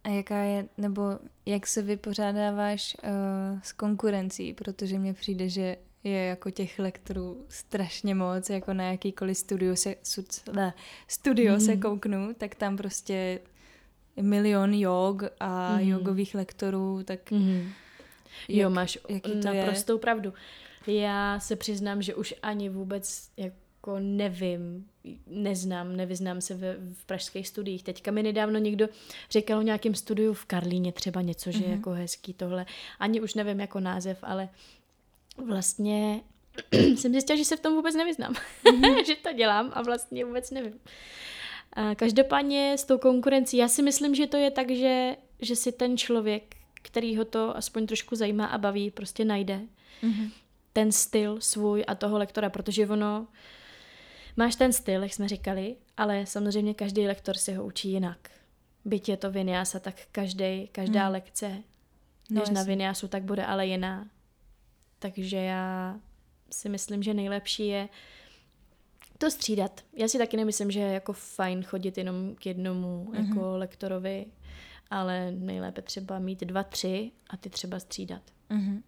[0.07, 6.25] A jaká je, nebo jak se vypořádáváš uh, s konkurencí, protože mně přijde, že je
[6.25, 9.95] jako těch lektorů strašně moc, jako na jakýkoliv studio se,
[10.53, 10.73] ne,
[11.07, 11.59] studio mm.
[11.59, 11.81] se mhm.
[11.81, 13.39] kouknu, tak tam prostě
[14.21, 15.89] milion jog a mm.
[15.89, 17.69] jogových lektorů, tak mm.
[18.47, 19.99] jak, jo, máš jaký to naprostou je?
[19.99, 20.33] pravdu.
[20.87, 23.53] Já se přiznám, že už ani vůbec jak
[23.87, 24.87] jako nevím,
[25.27, 27.83] neznám, nevyznám se v, v pražských studiích.
[27.83, 28.87] Teďka mi nedávno někdo
[29.31, 31.71] říkal o nějakém studiu v Karlíně třeba něco, že mm-hmm.
[31.71, 32.65] jako hezký tohle.
[32.99, 34.49] Ani už nevím jako název, ale
[35.45, 36.21] vlastně
[36.71, 38.33] jsem zjistila, že se v tom vůbec nevyznám.
[38.65, 39.05] Mm-hmm.
[39.07, 40.73] že to dělám a vlastně vůbec nevím.
[41.73, 45.71] A každopádně s tou konkurencí, já si myslím, že to je tak, že, že si
[45.71, 49.59] ten člověk, který ho to aspoň trošku zajímá a baví, prostě najde.
[50.03, 50.31] Mm-hmm.
[50.73, 53.27] Ten styl svůj a toho lektora, protože ono,
[54.37, 58.29] Máš ten styl, jak jsme říkali, ale samozřejmě každý lektor si ho učí jinak.
[58.85, 61.11] Byť je to vinyasa, tak každý, každá hmm.
[61.13, 61.63] lekce,
[62.29, 64.09] no, než na vinyasu, tak bude ale jiná.
[64.99, 65.99] Takže já
[66.51, 67.89] si myslím, že nejlepší je
[69.17, 69.81] to střídat.
[69.93, 73.27] Já si taky nemyslím, že je jako fajn chodit jenom k jednomu mm-hmm.
[73.27, 74.25] jako lektorovi,
[74.89, 78.21] ale nejlépe třeba mít dva, tři a ty třeba střídat.
[78.49, 78.81] Mm-hmm.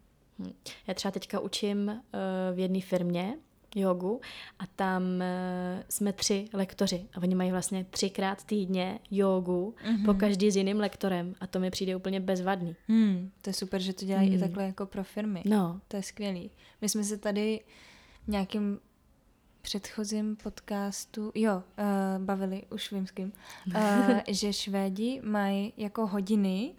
[0.88, 3.38] Já třeba teďka učím uh, v jedné firmě,
[3.76, 4.22] jogu
[4.60, 5.22] a tam uh,
[5.90, 10.06] jsme tři lektoři a oni mají vlastně třikrát týdně jogu mm-hmm.
[10.06, 12.76] po každý s jiným lektorem a to mi přijde úplně bezvadný.
[12.88, 14.38] Hmm, to je super, že to dělají hmm.
[14.38, 15.44] i takhle jako pro firmy.
[15.46, 15.82] No.
[15.88, 16.52] To je skvělý.
[16.82, 17.62] My jsme se tady
[18.28, 18.80] nějakým
[19.62, 23.32] předchozím podcastu, jo, uh, bavili, už vím s kým,
[23.68, 23.82] uh,
[24.28, 26.74] že Švédi mají jako hodiny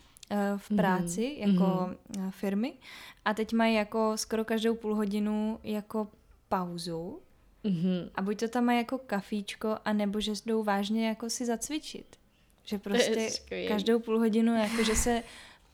[0.56, 1.50] v práci, mm.
[1.50, 2.30] jako mm.
[2.30, 2.72] firmy
[3.24, 6.08] a teď mají jako skoro každou půl hodinu jako
[6.50, 7.20] pauzu
[7.64, 8.10] mm-hmm.
[8.14, 12.06] a buď to tam mají jako kafíčko, anebo že jdou vážně jako si zacvičit.
[12.64, 13.28] Že prostě
[13.68, 15.22] každou půl hodinu jako, že se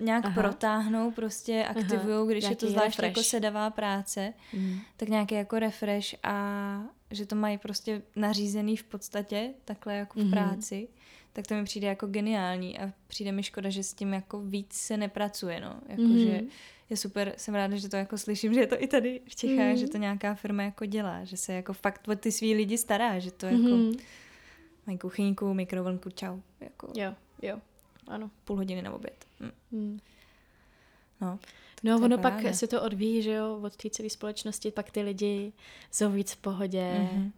[0.00, 0.42] nějak Aha.
[0.42, 3.16] protáhnou, prostě aktivují, když je to zvlášť refresh.
[3.16, 4.78] jako sedavá práce, mm.
[4.96, 10.24] tak nějaký jako refresh a že to mají prostě nařízený v podstatě, takhle jako v
[10.24, 10.30] mm.
[10.30, 10.88] práci,
[11.32, 14.72] tak to mi přijde jako geniální a přijde mi škoda, že s tím jako víc
[14.72, 15.80] se nepracuje, no.
[15.88, 16.18] Jako, mm.
[16.18, 16.40] že
[16.90, 19.70] je super, jsem ráda, že to jako slyším, že je to i tady v Čechách,
[19.70, 19.76] mm.
[19.76, 23.18] že to nějaká firma jako dělá, že se jako fakt o ty svý lidi stará,
[23.18, 23.92] že to jako mm.
[24.86, 26.40] mají kuchyňku, mikrovlnku, čau.
[26.60, 27.60] Jako jo, jo,
[28.06, 28.30] ano.
[28.44, 29.26] Půl hodiny na oběd.
[29.40, 29.80] Mm.
[29.80, 29.98] Mm.
[31.20, 31.38] No,
[31.82, 32.52] no ono pak ráda.
[32.52, 35.52] se to odvíjí, že jo, od té celé společnosti, pak ty lidi
[35.90, 37.30] jsou víc v pohodě, mm-hmm.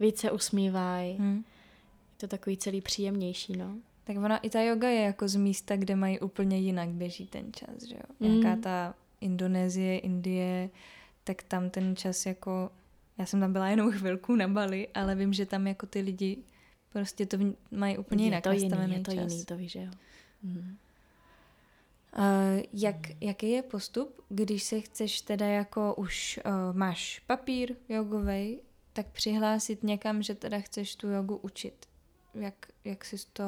[0.00, 1.18] víc se usmívají.
[1.18, 1.44] Mm.
[2.12, 3.76] Je to takový celý příjemnější, no.
[4.08, 7.52] Tak ona i ta yoga je jako z místa, kde mají úplně jinak běží ten
[7.52, 8.02] čas, že jo.
[8.20, 8.40] Mm.
[8.40, 10.70] Nějaká ta Indonésie, Indie,
[11.24, 12.70] tak tam ten čas jako,
[13.18, 16.38] já jsem tam byla jenom chvilku na Bali, ale vím, že tam jako ty lidi
[16.92, 17.36] prostě to
[17.70, 19.32] mají úplně jinak je to jiný, je to čas.
[19.32, 19.90] jiný, to víš, že jo.
[20.42, 20.76] Mm.
[22.18, 28.60] Uh, jak, jaký je postup, když se chceš teda jako už uh, máš papír jogovej,
[28.92, 31.87] tak přihlásit někam, že teda chceš tu jogu učit?
[32.34, 33.44] Jak, jak jsi to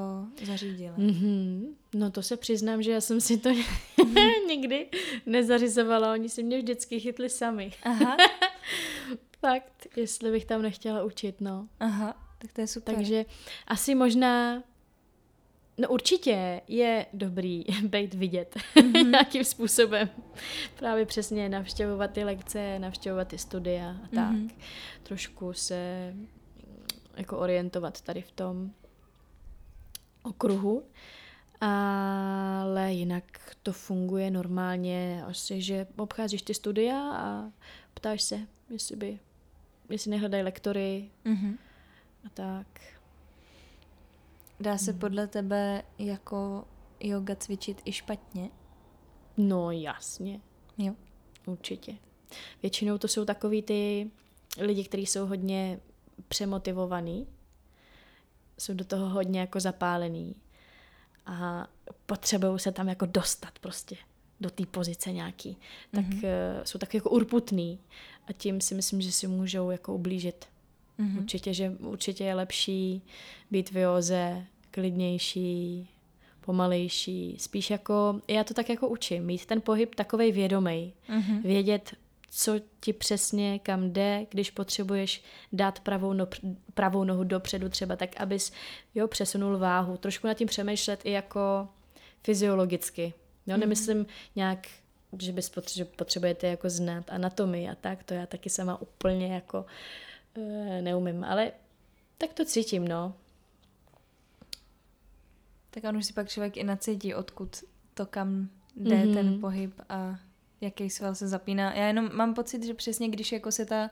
[0.47, 0.97] zařídila?
[0.97, 1.67] Mm-hmm.
[1.95, 4.47] No to se přiznám, že já jsem si to mm-hmm.
[4.49, 4.89] nikdy
[5.27, 6.13] nezařizovala.
[6.13, 7.73] Oni si mě vždycky chytli sami.
[7.83, 8.17] Aha.
[9.41, 11.69] Fakt, jestli bych tam nechtěla učit, no.
[11.81, 12.27] Aha.
[12.39, 12.95] Tak to je super.
[12.95, 13.25] Takže
[13.67, 14.63] asi možná
[15.81, 19.11] No určitě je dobrý být vidět mm-hmm.
[19.11, 20.11] nějakým způsobem.
[20.77, 24.33] Právě přesně navštěvovat ty lekce, navštěvovat ty studia a tak.
[24.33, 24.51] Mm-hmm.
[25.03, 26.13] Trošku se
[27.21, 28.71] jako orientovat tady v tom
[30.23, 30.85] okruhu.
[31.61, 37.53] Ale jinak to funguje normálně, asi, že obcházíš ty studia a
[37.95, 39.19] ptáš se, jestli by,
[39.89, 41.57] jestli nehledají lektory mm-hmm.
[42.27, 42.67] a tak.
[44.61, 44.99] Dá se mm.
[44.99, 46.65] podle tebe jako
[47.01, 48.51] yoga cvičit i špatně?
[49.37, 50.41] No jasně.
[50.79, 50.95] Jo.
[51.47, 51.97] Určitě.
[52.63, 54.11] Většinou to jsou takový ty
[54.59, 55.81] lidi, kteří jsou hodně
[56.29, 57.27] přemotivovaný,
[58.59, 60.35] jsou do toho hodně jako zapálený
[61.27, 61.67] a
[62.07, 63.97] potřebují se tam jako dostat prostě
[64.41, 65.57] do té pozice nějaký,
[65.91, 66.29] tak mm-hmm.
[66.65, 67.79] jsou tak jako urputný
[68.27, 70.45] a tím si myslím, že si můžou jako ublížit.
[70.99, 71.19] Mm-hmm.
[71.19, 73.03] Určitě, že určitě je lepší
[73.51, 75.89] být v józe klidnější,
[76.41, 81.43] pomalejší, spíš jako, já to tak jako učím, mít ten pohyb takovej vědomý, mm-hmm.
[81.43, 81.95] vědět,
[82.31, 86.27] co ti přesně kam jde, když potřebuješ dát pravou, no,
[86.75, 88.53] pravou nohu dopředu třeba, tak abys
[88.95, 89.97] jo, přesunul váhu.
[89.97, 91.69] Trošku nad tím přemýšlet i jako
[92.23, 93.15] fyziologicky.
[93.47, 93.61] Jo, mm.
[93.61, 94.69] nemyslím nějak,
[95.19, 95.53] že bys
[95.97, 99.67] potřebujete jako znát anatomii a tak, to já taky sama úplně jako
[100.35, 101.53] e, neumím, ale
[102.19, 103.15] tak to cítím, no.
[105.71, 107.65] Tak už si pak člověk i nacítí, odkud
[107.95, 109.15] to kam jde mm-hmm.
[109.15, 110.19] ten pohyb a
[110.61, 111.75] jaký sval se zapíná.
[111.75, 113.91] Já jenom mám pocit, že přesně když jako se ta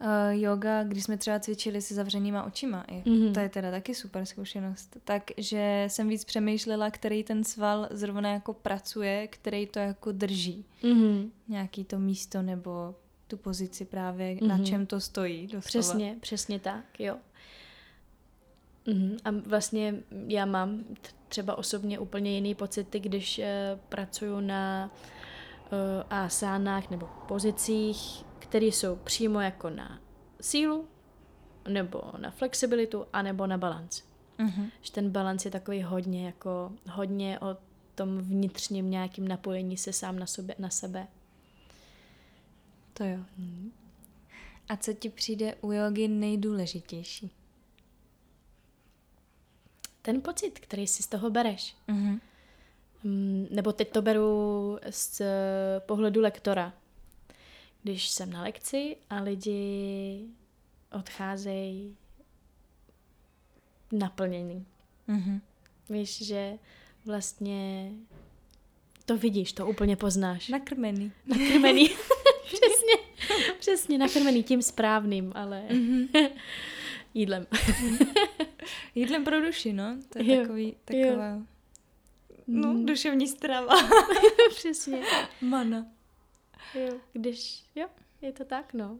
[0.00, 3.34] uh, yoga, když jsme třeba cvičili se zavřenýma očima, i, mm-hmm.
[3.34, 8.52] to je teda taky super zkušenost, takže jsem víc přemýšlela, který ten sval zrovna jako
[8.52, 10.64] pracuje, který to jako drží.
[10.82, 11.30] Mm-hmm.
[11.48, 12.94] Nějaký to místo nebo
[13.26, 14.46] tu pozici právě, mm-hmm.
[14.46, 14.64] na mhm.
[14.64, 15.42] čem to stojí.
[15.46, 15.60] Doslova.
[15.62, 17.16] Přesně, přesně tak, jo.
[18.86, 19.18] Mm-hmm.
[19.24, 19.94] A vlastně
[20.28, 20.84] já mám
[21.28, 23.44] třeba osobně úplně jiný pocity, když uh,
[23.88, 25.19] pracuju na uh,
[26.10, 30.00] asánách nebo pozicích, které jsou přímo jako na
[30.40, 30.88] sílu,
[31.68, 34.02] nebo na flexibilitu, anebo na balans.
[34.38, 34.70] Mm-hmm.
[34.80, 37.56] Že ten balans je takový hodně jako hodně o
[37.94, 41.06] tom vnitřním nějakým napojení se sám na, sobě, na sebe.
[42.92, 43.18] To jo.
[43.38, 43.72] Mm.
[44.68, 47.30] A co ti přijde u jogy nejdůležitější?
[50.02, 51.76] ten pocit, který si z toho bereš.
[51.88, 52.20] Mm-hmm.
[53.50, 55.22] Nebo teď to beru z
[55.78, 56.72] pohledu lektora.
[57.82, 60.20] Když jsem na lekci a lidi
[60.92, 61.96] odcházejí
[63.92, 64.66] naplněný.
[65.08, 65.40] Mm-hmm.
[65.90, 66.58] Víš, že
[67.04, 67.90] vlastně
[69.04, 70.48] to vidíš, to úplně poznáš.
[70.48, 71.12] Nakrmený.
[71.26, 71.88] Nakrmený.
[72.44, 72.94] přesně,
[73.58, 76.30] přesně, nakrmený tím správným, ale mm-hmm.
[77.14, 77.46] jídlem.
[78.94, 79.96] Jídlem pro duši, no.
[80.08, 81.28] To je jo, takový, taková...
[81.28, 81.42] Jo.
[82.52, 82.86] No, mm.
[82.86, 83.74] duševní strava.
[84.56, 85.02] Přesně.
[85.40, 85.86] Mana.
[86.74, 87.86] Jo, když, jo,
[88.22, 88.98] je to tak, no.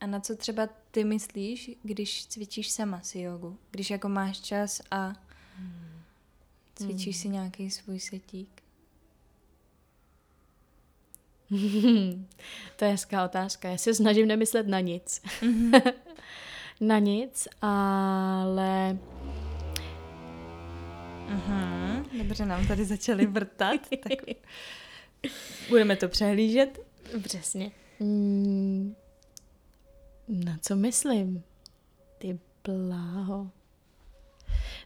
[0.00, 3.58] A na co třeba ty myslíš, když cvičíš sama si jogu?
[3.70, 5.12] Když jako máš čas a
[6.74, 7.22] cvičíš hmm.
[7.22, 8.62] si nějaký svůj setík?
[12.76, 13.68] to je hezká otázka.
[13.68, 15.22] Já se snažím nemyslet na nic.
[15.40, 15.92] Mm-hmm.
[16.80, 18.98] na nic, ale...
[21.28, 21.83] Aha,
[22.18, 24.18] dobře, nám tady začali vrtat, tak
[25.68, 26.80] budeme to přehlížet.
[27.22, 27.70] Přesně.
[28.00, 28.94] Mm,
[30.28, 31.42] na co myslím?
[32.18, 33.50] Ty bláho.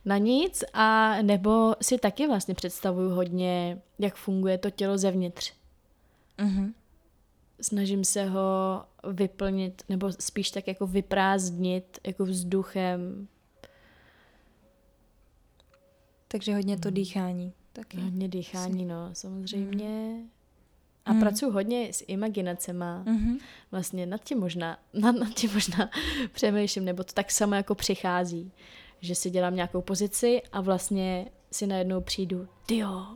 [0.05, 5.53] Na nic a nebo si taky vlastně představuju hodně, jak funguje to tělo zevnitř.
[6.39, 6.73] Uh-huh
[7.61, 13.29] snažím se ho vyplnit, nebo spíš tak jako vyprázdnit jako vzduchem.
[16.29, 16.95] Takže hodně to hmm.
[16.95, 17.53] dýchání.
[17.73, 18.01] Taky.
[18.01, 19.89] Hodně dýchání, no, samozřejmě.
[19.89, 20.31] Mm.
[21.05, 21.21] A mm.
[21.21, 23.05] pracuji hodně s imaginacema.
[23.07, 23.39] Mm-hmm.
[23.71, 25.91] Vlastně nad tím možná, nad, nad tím možná
[26.33, 28.53] přemýšlím, nebo to tak samo jako přichází.
[29.01, 33.07] Že si dělám nějakou pozici a vlastně si najednou přijdu, ty jo,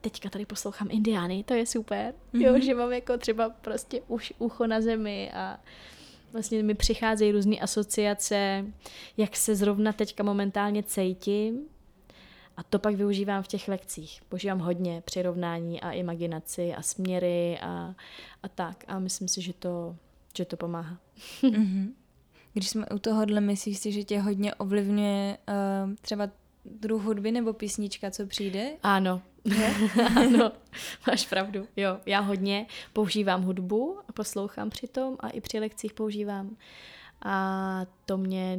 [0.00, 2.40] teďka tady poslouchám Indiány, to je super, mm-hmm.
[2.40, 5.60] jo, že mám jako třeba prostě už ucho na zemi a
[6.32, 8.64] vlastně mi přicházejí různé asociace,
[9.16, 11.60] jak se zrovna teďka momentálně cítím
[12.56, 14.22] a to pak využívám v těch lekcích.
[14.28, 17.94] Používám hodně přirovnání a imaginaci a směry a,
[18.42, 19.96] a tak a myslím si, že to,
[20.36, 20.98] že to pomáhá.
[21.42, 21.92] mm-hmm.
[22.52, 26.28] Když jsme u tohohle, myslíš si, že tě hodně ovlivňuje uh, třeba
[26.64, 28.70] druh hudby nebo písnička, co přijde?
[28.82, 29.22] Ano,
[30.16, 30.52] ano,
[31.06, 31.66] máš pravdu.
[31.76, 36.56] Jo, já hodně používám hudbu a poslouchám přitom a i při lekcích používám.
[37.24, 38.58] a to mě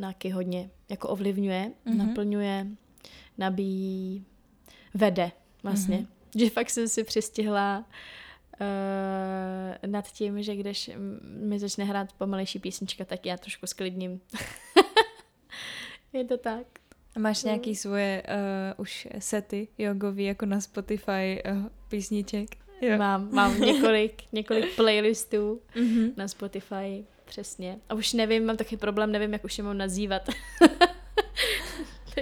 [0.00, 1.96] taky hodně jako ovlivňuje, mm-hmm.
[1.96, 2.66] naplňuje,
[3.42, 4.24] nabíjí,
[4.94, 5.32] vede
[5.62, 5.96] vlastně.
[5.96, 6.38] Mm-hmm.
[6.38, 7.84] Že fakt jsem si přistihla
[8.60, 10.90] uh, nad tím, že když
[11.24, 14.20] mi začne hrát pomalejší písnička, tak já trošku sklidním.
[16.12, 16.66] Je to tak.
[17.18, 22.48] Máš nějaký svoje uh, už sety jogový jako na Spotify uh, písniček?
[22.80, 22.98] Jo.
[22.98, 26.12] Mám, mám několik, několik playlistů mm-hmm.
[26.16, 27.78] na Spotify, přesně.
[27.88, 30.28] A už nevím, mám taky problém, nevím, jak už je mám nazývat.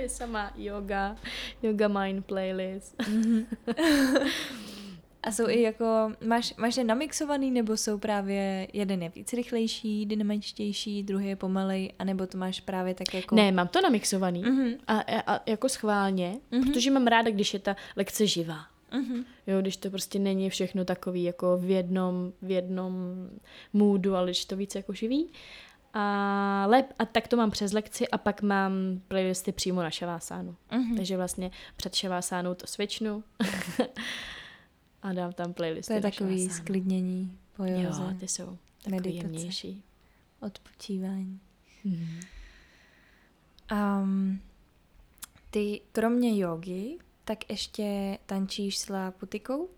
[0.01, 1.16] Je sama yoga,
[1.62, 2.98] yoga mind playlist.
[2.98, 3.46] mm-hmm.
[5.22, 10.07] A jsou i jako, máš, máš je namixovaný, nebo jsou právě, jeden je víc rychlejší,
[10.07, 13.34] dynamičtější, druhý je pomalej, anebo to máš právě tak jako...
[13.34, 14.78] Ne, mám to namixovaný mm-hmm.
[14.86, 16.66] a, a, a jako schválně, mm-hmm.
[16.66, 18.61] protože mám ráda, když je ta lekce živá.
[18.92, 19.24] Mm-hmm.
[19.46, 22.92] Jo, když to prostě není všechno takový jako v jednom, v jednom
[23.72, 25.28] můdu, ale když to víc jako živý.
[25.95, 28.72] A, lep, a tak to mám přes lekci a pak mám
[29.09, 30.57] playlisty přímo na šavásánu.
[30.70, 30.97] Mm-hmm.
[30.97, 33.24] Takže vlastně před šavásánou to svičnu
[35.03, 36.62] a dám tam playlisty To je takový šavásánu.
[36.64, 37.64] sklidnění po.
[37.64, 39.16] Jo, ty jsou takový Meditace.
[39.26, 39.82] jemnější.
[40.41, 41.41] Odpočívání.
[41.86, 42.24] Mm-hmm.
[44.03, 44.41] Um,
[45.51, 49.68] ty kromě jogy tak ještě tančíš s láputikou.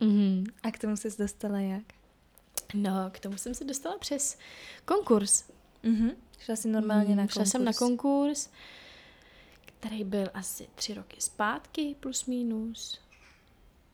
[0.00, 0.46] Mm-hmm.
[0.62, 1.82] A k tomu se dostala jak?
[2.74, 4.38] No, k tomu jsem se dostala přes
[4.84, 5.50] konkurs.
[5.84, 6.14] Mm-hmm.
[6.38, 7.32] Šla jsi normálně mm, na konkurs?
[7.32, 8.50] Šla jsem na konkurs,
[9.66, 13.00] který byl asi tři roky zpátky, plus minus.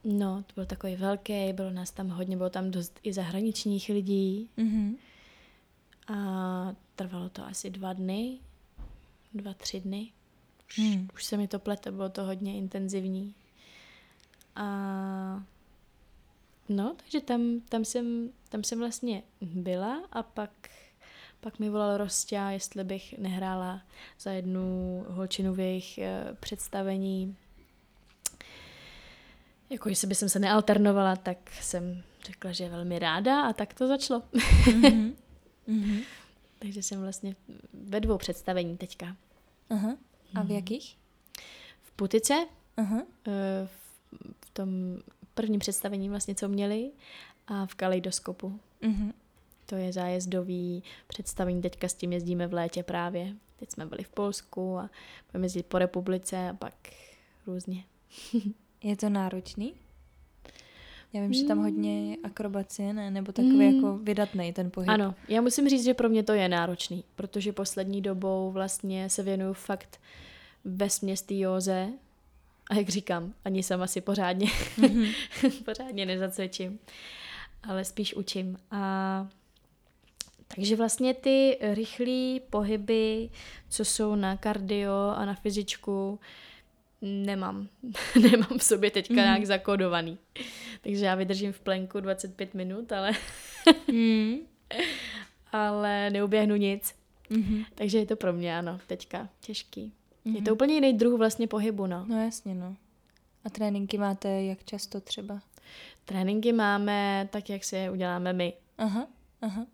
[0.04, 4.50] No, to byl takový velký, bylo nás tam hodně, bylo tam dost i zahraničních lidí.
[4.58, 4.96] Mm-hmm.
[6.08, 8.38] A trvalo to asi dva dny,
[9.34, 10.12] dva, tři dny.
[10.76, 11.08] Hmm.
[11.14, 13.34] Už se mi to plete, bylo to hodně intenzivní.
[14.56, 15.44] A
[16.68, 20.50] no, takže tam, tam, jsem, tam jsem vlastně byla a pak,
[21.40, 23.82] pak mi volal Rostě, jestli bych nehrála
[24.20, 27.36] za jednu holčinu v jejich uh, představení.
[29.70, 33.74] Jako jestli by jsem se nealternovala, tak jsem řekla, že je velmi ráda a tak
[33.74, 34.22] to začalo.
[34.32, 35.14] Mm-hmm.
[35.68, 36.04] mm-hmm.
[36.58, 37.36] takže jsem vlastně
[37.72, 39.16] ve dvou představení teďka.
[39.70, 39.96] Aha.
[40.34, 40.54] A v mhm.
[40.54, 40.98] jakých?
[41.82, 42.46] V Putice,
[42.76, 43.04] uh-huh.
[44.40, 44.68] v tom
[45.34, 46.90] prvním představení vlastně, co měli,
[47.46, 48.60] a v Kaleidoskopu.
[48.82, 49.12] Uh-huh.
[49.66, 53.34] To je zájezdový představení, teďka s tím jezdíme v létě právě.
[53.56, 54.90] Teď jsme byli v Polsku a
[55.32, 56.74] budeme jezdit po republice a pak
[57.46, 57.84] různě.
[58.82, 59.74] je to náročný?
[61.12, 63.10] Já vím, že tam hodně akrobacie, ne?
[63.10, 63.74] Nebo takový mm.
[63.74, 64.88] jako vydatný ten pohyb.
[64.88, 69.22] Ano, já musím říct, že pro mě to je náročný, protože poslední dobou vlastně se
[69.22, 70.00] věnuju fakt
[70.64, 70.88] ve
[71.26, 71.92] té józe
[72.70, 75.14] a jak říkám, ani sama si pořádně, mm-hmm.
[75.64, 76.78] pořádně nezacvičím,
[77.62, 78.56] ale spíš učím.
[78.70, 79.28] A
[80.54, 83.30] takže vlastně ty rychlé pohyby,
[83.68, 86.20] co jsou na kardio a na fyzičku,
[87.02, 87.68] nemám.
[88.30, 89.20] nemám v sobě teďka mm.
[89.20, 90.18] nějak zakodovaný.
[90.80, 93.12] Takže já vydržím v plenku 25 minut, ale
[93.92, 94.34] mm.
[95.52, 96.94] ale neuběhnu nic.
[97.30, 97.64] Mm-hmm.
[97.74, 99.92] Takže je to pro mě, ano, teďka těžký.
[100.26, 100.36] Mm-hmm.
[100.36, 100.52] Je to mhm.
[100.52, 102.04] úplně jiný druh vlastně pohybu, no.
[102.08, 102.76] No jasně, no.
[103.44, 105.40] A tréninky máte jak často třeba?
[106.04, 108.52] Tréninky máme tak, jak si je uděláme my.
[108.78, 109.06] Aha,
[109.42, 109.66] aha.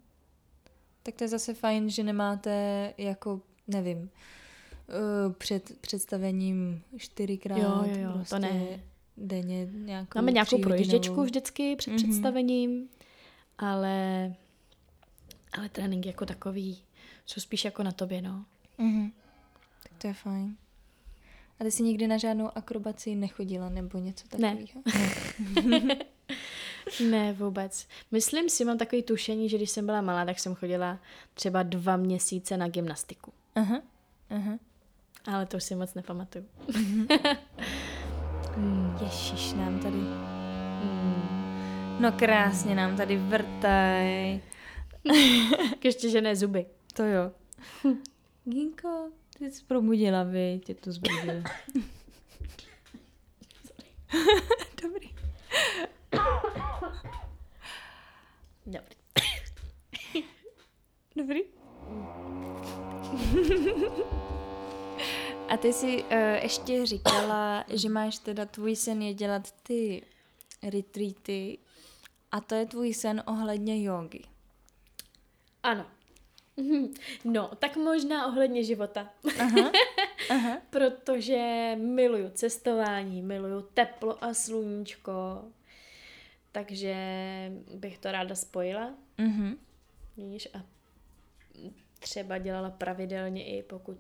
[1.03, 7.59] Tak to je zase fajn, že nemáte jako, nevím, uh, před představením čtyřikrát.
[7.59, 8.81] Jo, jo, jo, prostě to ne.
[9.17, 11.97] Denně nějakou Máme nějakou projížděčku vždycky před mm-hmm.
[11.97, 12.89] představením,
[13.59, 14.35] ale,
[15.59, 16.79] ale trénink jako takový
[17.27, 18.45] jsou spíš jako na tobě, no.
[18.79, 19.11] Mm-hmm.
[20.01, 20.57] To je fajn.
[21.61, 24.83] A ty jsi nikdy na žádnou akrobaci nechodila nebo něco takového?
[25.65, 25.81] Ne.
[25.81, 25.97] Ne.
[27.11, 27.87] ne, vůbec.
[28.11, 30.99] Myslím si, mám takový tušení, že když jsem byla malá, tak jsem chodila
[31.35, 33.33] třeba dva měsíce na gymnastiku.
[33.55, 33.83] Aha,
[34.31, 34.59] aha.
[35.27, 36.45] Ale to už si moc nepamatuju.
[38.57, 39.97] mm, ježíš, nám tady...
[39.97, 41.41] Mm.
[42.01, 44.41] No krásně nám tady vrtaj.
[45.85, 46.67] Ještě, že ne zuby.
[46.95, 47.33] To jo.
[48.45, 49.11] Ginko,
[49.41, 51.35] ty jsi probudila, vy, tě to zbudila.
[54.83, 55.11] Dobrý.
[58.67, 58.97] Dobrý.
[61.17, 61.41] Dobrý?
[65.49, 70.03] A ty jsi uh, ještě říkala, že máš teda tvůj sen je dělat ty
[70.63, 71.59] retreaty
[72.33, 74.23] a to je tvůj sen ohledně jogy.
[75.63, 75.87] Ano.
[77.25, 79.11] No, tak možná ohledně života.
[79.41, 79.73] Aha,
[80.31, 80.59] aha.
[80.71, 85.45] Protože miluju cestování, miluju teplo a sluníčko.
[86.53, 86.97] Takže
[87.75, 88.95] bych to ráda spojila.
[89.19, 89.57] Mhm.
[90.17, 90.65] Víš, a
[91.99, 93.99] třeba dělala pravidelně i pokud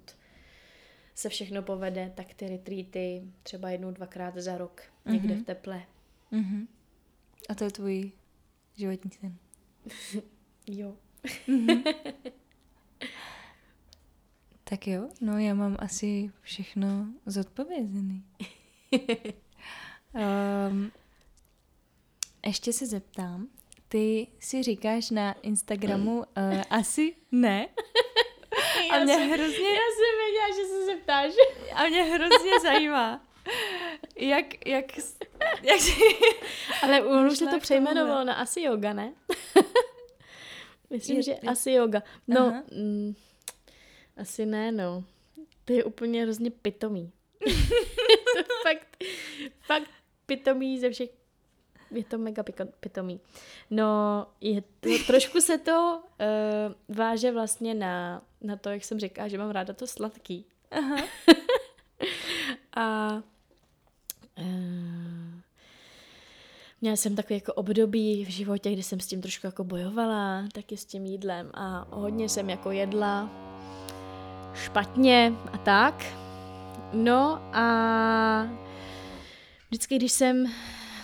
[1.14, 5.42] se všechno povede, tak ty retreaty třeba jednou, dvakrát za rok někde mm-hmm.
[5.42, 5.82] v teple.
[6.32, 6.66] Mm-hmm.
[7.48, 8.12] A to je tvůj
[8.76, 9.36] životní sen?
[10.66, 10.96] jo.
[11.48, 11.94] Mm-hmm.
[14.70, 18.24] Tak jo, no já mám asi všechno zodpovězený.
[20.70, 20.92] um,
[22.46, 23.48] ještě se zeptám,
[23.88, 26.24] ty si říkáš na Instagramu uh,
[26.70, 27.68] asi ne.
[28.90, 29.68] A mě já hrozně...
[29.68, 31.32] Já jsem věděla, že se zeptáš.
[31.74, 33.26] A mě hrozně zajímá,
[34.16, 34.84] jak, jak,
[35.62, 35.94] jak si...
[36.82, 39.14] Ale už se to přejmenovalo na asi yoga, ne?
[40.90, 41.40] Myslím, je, že je.
[41.40, 42.02] asi yoga.
[42.28, 43.14] No, mm,
[44.16, 45.04] asi ne, no.
[45.64, 47.12] To je úplně hrozně pitomý.
[48.62, 49.04] fakt,
[49.60, 49.90] fakt
[50.26, 51.10] pitomý ze všech
[51.90, 52.44] je to mega
[52.80, 53.20] pitomý.
[53.70, 59.28] No, je to, trošku se to uh, váže vlastně na, na to, jak jsem říkala,
[59.28, 60.44] že mám ráda to sladký.
[60.70, 60.96] Aha.
[62.76, 63.14] A
[64.38, 65.40] uh,
[66.80, 70.76] měla jsem takový jako období v životě, kdy jsem s tím trošku jako bojovala, taky
[70.76, 73.49] s tím jídlem a hodně jsem jako jedla
[74.60, 76.04] špatně a tak.
[76.92, 78.48] No a
[79.68, 80.46] vždycky, když jsem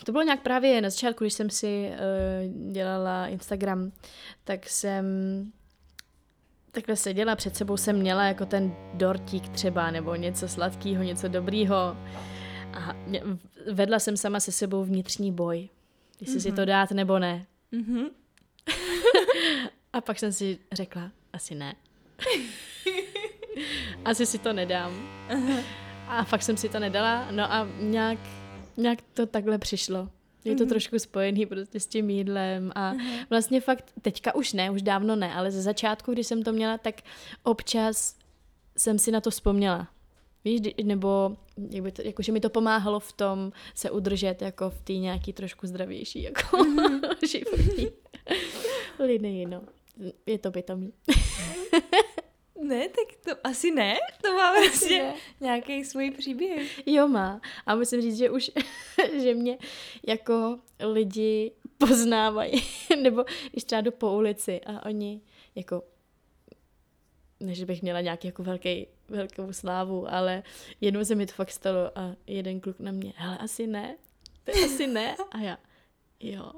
[0.04, 3.92] to bylo nějak právě na začátku, když jsem si uh, dělala Instagram,
[4.44, 5.04] tak jsem
[6.70, 11.96] takhle seděla, před sebou jsem měla jako ten dortík třeba, nebo něco sladkého, něco dobrýho.
[12.72, 12.96] A
[13.72, 15.68] vedla jsem sama se sebou vnitřní boj,
[16.20, 16.42] jestli mm-hmm.
[16.42, 16.66] si to mhm.
[16.66, 17.46] dát nebo ne.
[17.72, 18.10] Mm-hmm.
[19.92, 21.74] a pak jsem si řekla, asi ne.
[24.04, 24.92] asi si to nedám.
[26.08, 28.18] A fakt jsem si to nedala, no a nějak
[28.76, 30.08] nějak to takhle přišlo.
[30.44, 30.68] Je to mm-hmm.
[30.68, 33.26] trošku spojený prostě s tím jídlem a mm-hmm.
[33.30, 36.78] vlastně fakt teďka už ne, už dávno ne, ale ze začátku, když jsem to měla,
[36.78, 36.94] tak
[37.42, 38.16] občas
[38.76, 39.88] jsem si na to vzpomněla.
[40.44, 41.36] Víš, nebo
[41.70, 45.66] jak to, jakože mi to pomáhalo v tom se udržet jako v té nějaký trošku
[45.66, 47.26] zdravější jako mm-hmm.
[47.28, 47.88] životní
[48.98, 49.62] linii, no.
[50.26, 50.92] Je to pitomý.
[52.62, 53.96] Ne, tak to asi ne.
[54.22, 56.88] To má vlastně nějaký svůj příběh.
[56.88, 57.40] Jo, má.
[57.66, 58.50] A musím říct, že už,
[59.22, 59.58] že mě
[60.06, 62.62] jako lidi poznávají.
[63.02, 65.20] Nebo když třeba jdu po ulici a oni
[65.54, 65.82] jako
[67.40, 70.42] než bych měla nějaký jako velký, velkou slávu, ale
[70.80, 73.96] jednou se mi to fakt stalo a jeden kluk na mě, hele, asi ne,
[74.44, 75.16] to asi ne.
[75.30, 75.58] A já,
[76.20, 76.52] Jo,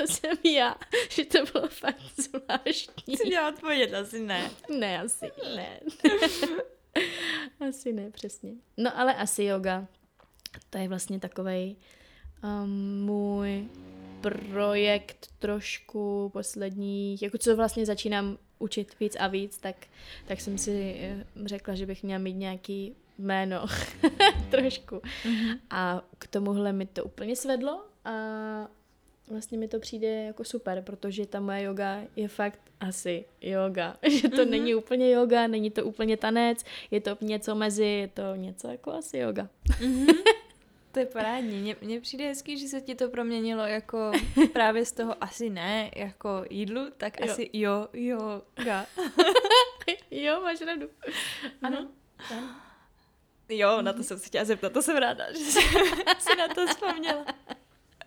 [0.00, 0.76] to jsem já,
[1.08, 3.16] že to bylo fakt zvláštní.
[3.16, 4.50] Jsi měla odpovědět, asi ne.
[4.78, 5.80] Ne, asi ne.
[7.68, 8.52] asi ne, přesně.
[8.76, 9.86] No ale asi yoga,
[10.70, 11.76] to je vlastně takovej
[12.44, 13.68] um, můj
[14.20, 19.76] projekt trošku posledních, jako co vlastně začínám učit víc a víc, tak,
[20.26, 23.66] tak jsem si eh, řekla, že bych měla mít nějaký jméno
[24.50, 24.96] trošku.
[24.96, 25.58] Mm-hmm.
[25.70, 28.10] A k tomuhle mi to úplně svedlo a
[29.30, 33.96] vlastně mi to přijde jako super, protože ta moje yoga je fakt asi yoga.
[34.10, 34.50] Že to mm-hmm.
[34.50, 38.92] není úplně yoga, není to úplně tanec, je to něco mezi, je to něco jako
[38.92, 39.48] asi yoga.
[39.80, 40.14] Mm-hmm.
[40.92, 41.76] To je parádní.
[41.80, 44.12] Mně přijde hezký, že se ti to proměnilo jako
[44.52, 47.32] právě z toho asi ne, jako jídlu, tak jo.
[47.32, 48.86] asi jo, yoga.
[50.10, 50.88] jo, máš radu.
[51.62, 51.88] Ano.
[52.30, 52.54] ano.
[53.48, 55.38] Jo, na to jsem se chtěla zeptat, to jsem ráda, že
[56.18, 57.24] jsi na to vzpomněla.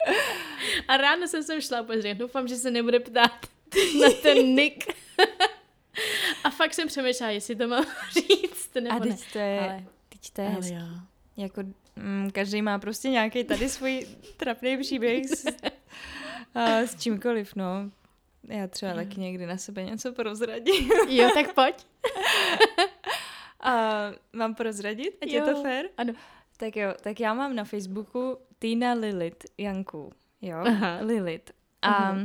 [0.87, 3.45] A ráno jsem sem šla úplně doufám, že se nebude ptát
[4.01, 4.93] na ten nick.
[6.43, 10.31] A fakt jsem přemýšlela, jestli to mám říct, nebo A teď to je, ale, teď
[10.33, 10.73] to je ale hezký.
[10.73, 10.81] Jo.
[11.37, 11.63] Jako
[11.95, 15.45] mm, každý má prostě nějaký tady svůj trapný příběh s,
[16.55, 17.91] a, s čímkoliv, no.
[18.47, 20.91] Já třeba taky někdy na sebe něco prozradím.
[21.07, 21.75] Jo, tak pojď.
[23.59, 24.01] a
[24.33, 25.17] mám prozradit?
[25.21, 25.35] Ať jo.
[25.35, 25.85] je to fér?
[25.97, 26.13] Ano.
[26.61, 30.99] Tak jo, tak já mám na Facebooku Tina Lilith Janku, jo, Aha.
[31.01, 31.51] Lilith.
[31.81, 32.17] A Aha.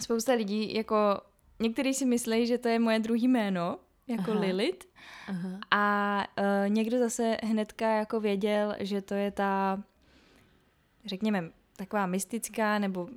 [0.00, 1.20] spousta lidí, jako,
[1.60, 4.40] někteří si myslí, že to je moje druhý jméno, jako Aha.
[4.40, 4.86] Lilith.
[5.28, 5.60] Aha.
[5.70, 9.82] A uh, někdo zase hnedka jako věděl, že to je ta,
[11.04, 13.08] řekněme, taková mystická nebo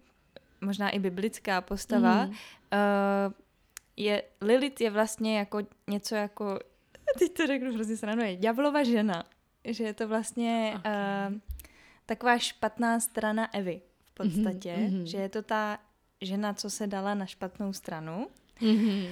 [0.61, 2.25] možná i biblická postava.
[2.25, 2.29] Mm.
[2.29, 3.33] Uh,
[3.97, 6.59] je, Lilith je vlastně jako něco jako,
[7.19, 9.23] teď to řeknu hrozně sranu, je ďavlova žena
[9.73, 10.91] že je to vlastně okay.
[11.31, 11.37] uh,
[12.05, 15.03] taková špatná strana Evy v podstatě, mm-hmm.
[15.03, 15.79] že je to ta
[16.21, 18.27] žena, co se dala na špatnou stranu.
[18.61, 19.09] Mm-hmm.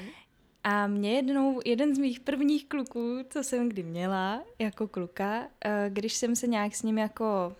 [0.64, 5.72] A mě jednou, jeden z mých prvních kluků, co jsem kdy měla jako kluka, uh,
[5.90, 7.56] když jsem se nějak s ním jako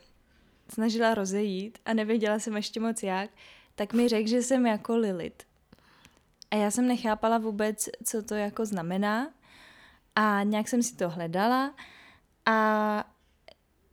[0.70, 3.30] snažila rozejít a nevěděla jsem ještě moc jak,
[3.76, 5.44] tak mi řekl, že jsem jako Lilith.
[6.52, 9.30] A já jsem nechápala vůbec, co to jako znamená.
[10.16, 11.74] A nějak jsem si to hledala
[12.48, 13.04] a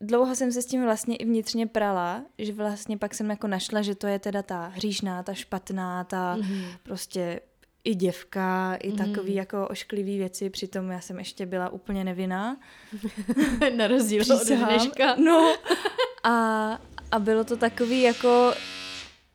[0.01, 3.83] dlouho jsem se s tím vlastně i vnitřně prala, že vlastně pak jsem jako našla,
[3.83, 6.65] že to je teda ta hříšná, ta špatná, ta mm-hmm.
[6.83, 7.41] prostě
[7.85, 8.97] i děvka, i mm.
[8.97, 12.57] takový jako ošklivý věci, přitom já jsem ještě byla úplně nevinná.
[13.77, 15.17] Na rozdíl od dneška.
[15.17, 15.57] No.
[16.23, 16.33] A,
[17.11, 18.55] a bylo to takový jako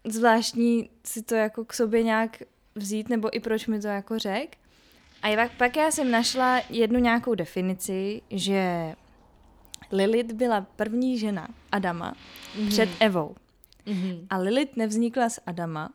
[0.07, 2.37] zvláštní si to jako k sobě nějak
[2.75, 4.57] vzít, nebo i proč mi to jako řek.
[5.23, 8.93] A pak, pak já jsem našla jednu nějakou definici, že
[9.91, 12.67] Lilith byla první žena Adama mm-hmm.
[12.67, 13.35] před Evou.
[13.85, 14.27] Mm-hmm.
[14.29, 15.93] A Lilith nevznikla z Adama.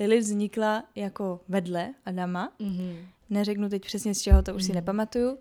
[0.00, 2.52] Lilith vznikla jako vedle Adama.
[2.60, 2.96] Mm-hmm.
[3.30, 4.66] Neřeknu teď přesně z čeho, to už mm-hmm.
[4.66, 5.38] si nepamatuju.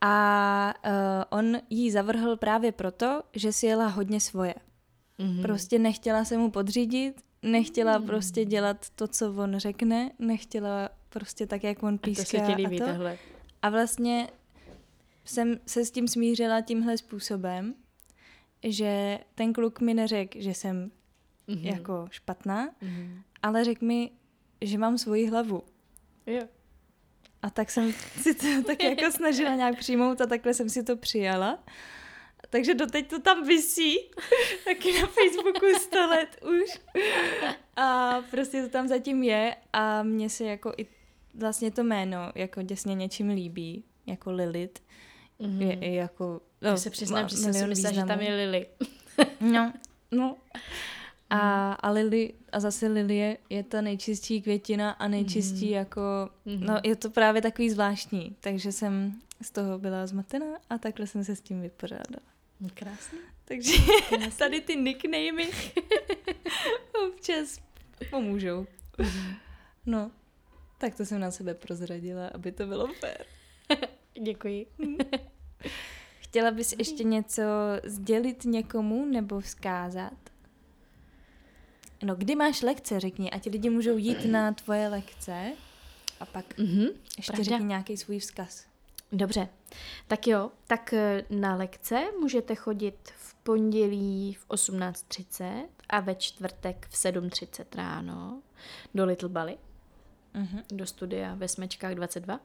[0.00, 4.54] A uh, on jí zavrhl právě proto, že si jela hodně svoje.
[5.18, 5.42] Mm-hmm.
[5.42, 8.06] Prostě nechtěla se mu podřídit, nechtěla mm-hmm.
[8.06, 12.22] prostě dělat to, co on řekne, nechtěla prostě tak, jak on píská.
[12.22, 12.92] A to se ti líbí, a to.
[12.92, 13.18] Tohle.
[13.62, 14.28] A vlastně
[15.30, 17.74] jsem se s tím smířila tímhle způsobem,
[18.62, 20.90] že ten kluk mi neřekl, že jsem
[21.48, 21.66] mm-hmm.
[21.66, 23.22] jako špatná, mm-hmm.
[23.42, 24.10] ale řekl mi,
[24.60, 25.62] že mám svoji hlavu.
[26.26, 26.42] Jo.
[27.42, 30.96] A tak jsem si to tak jako snažila nějak přijmout a takhle jsem si to
[30.96, 31.64] přijala.
[32.50, 33.96] Takže doteď to tam visí,
[34.64, 36.80] taky na Facebooku 100 let už.
[37.76, 40.86] A prostě to tam zatím je a mně se jako i
[41.34, 44.82] vlastně to jméno jako děsně něčím líbí, jako Lilith.
[45.40, 45.60] Mm-hmm.
[45.60, 46.40] Je i jako...
[46.62, 48.66] No, Já se přiznám, že jsem si myslela, že tam je Lily.
[49.40, 49.72] no,
[50.10, 50.36] no.
[51.30, 55.76] A, a Lily, a zase lilie je ta nejčistší květina a nejčistší mm-hmm.
[55.76, 56.00] jako,
[56.46, 56.60] mm-hmm.
[56.60, 59.12] no je to právě takový zvláštní, takže jsem
[59.42, 62.26] z toho byla zmatená a takhle jsem se s tím vypořádala.
[62.74, 63.18] Krásný.
[63.44, 63.72] Takže
[64.08, 64.30] Krásný.
[64.38, 65.50] tady ty nicknamy
[67.08, 67.60] občas
[68.10, 68.66] pomůžou.
[68.98, 69.34] Mm-hmm.
[69.86, 70.10] No,
[70.78, 73.24] tak to jsem na sebe prozradila, aby to bylo fér.
[74.22, 74.66] Děkuji.
[76.20, 77.42] Chtěla bys ještě něco
[77.84, 80.12] sdělit někomu nebo vzkázat?
[82.02, 85.52] No, kdy máš lekce, řekni, ať lidi můžou jít na tvoje lekce
[86.20, 87.44] a pak mm-hmm, ještě pravda.
[87.44, 88.66] řekni nějaký svůj vzkaz.
[89.12, 89.48] Dobře,
[90.08, 96.86] tak jo, tak eh, na lekce můžete chodit v pondělí v 18.30 a ve čtvrtek
[96.90, 98.42] v 7.30 ráno
[98.94, 99.58] do Little Bali,
[100.34, 100.62] mm-hmm.
[100.72, 102.40] do studia ve Smečkách 22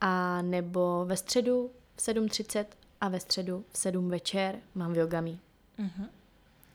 [0.00, 2.64] a nebo ve středu v 7.30
[3.00, 5.38] a ve středu v 7 večer mám v yogami.
[5.78, 6.08] Uh-huh.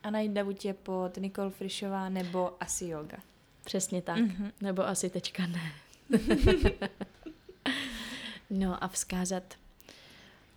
[0.04, 3.18] A najdu tě pod Nikol Frišová nebo asi yoga.
[3.64, 4.18] Přesně tak.
[4.18, 4.52] Uh-huh.
[4.62, 5.72] Nebo asi tečka ne.
[8.50, 9.44] no a vzkázat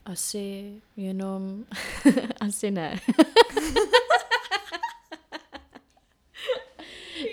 [0.05, 1.65] asi jenom...
[2.41, 3.01] asi ne.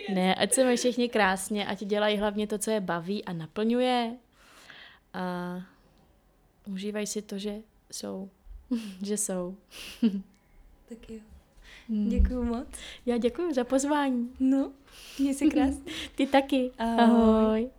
[0.13, 4.15] ne, ať se mají všichni krásně, ať dělají hlavně to, co je baví a naplňuje
[5.13, 5.55] a
[6.67, 7.55] užívají si to, že
[7.91, 8.29] jsou.
[9.03, 9.55] že jsou.
[10.89, 11.19] tak jo.
[11.89, 12.09] Hmm.
[12.09, 12.67] Děkuju moc.
[13.05, 14.33] Já děkuji za pozvání.
[14.39, 14.71] No,
[15.19, 15.91] měj se krásně.
[16.15, 16.71] Ty taky.
[16.77, 16.99] Ahoj.
[16.99, 17.69] Ahoj.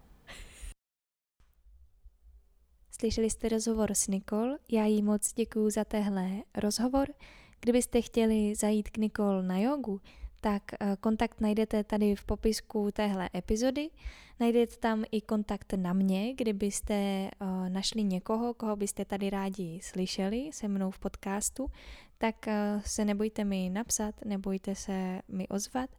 [3.02, 7.08] Slyšeli jste rozhovor s Nikol, já jí moc děkuju za tehle rozhovor.
[7.60, 10.00] Kdybyste chtěli zajít k Nikol na jogu,
[10.42, 13.90] tak eh, kontakt najdete tady v popisku téhle epizody.
[14.40, 17.30] Najdete tam i kontakt na mě, kdybyste eh,
[17.68, 21.70] našli někoho, koho byste tady rádi slyšeli se mnou v podcastu,
[22.18, 25.90] tak eh, se nebojte mi napsat, nebojte se mi ozvat.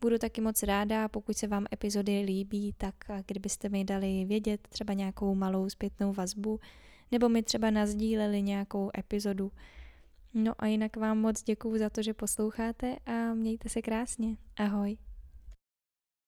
[0.00, 2.94] Budu taky moc ráda, pokud se vám epizody líbí, tak
[3.26, 6.60] kdybyste mi dali vědět třeba nějakou malou zpětnou vazbu,
[7.12, 9.52] nebo mi třeba nazdíleli nějakou epizodu,
[10.34, 14.36] No a jinak vám moc děkuju za to, že posloucháte a mějte se krásně.
[14.56, 14.96] Ahoj.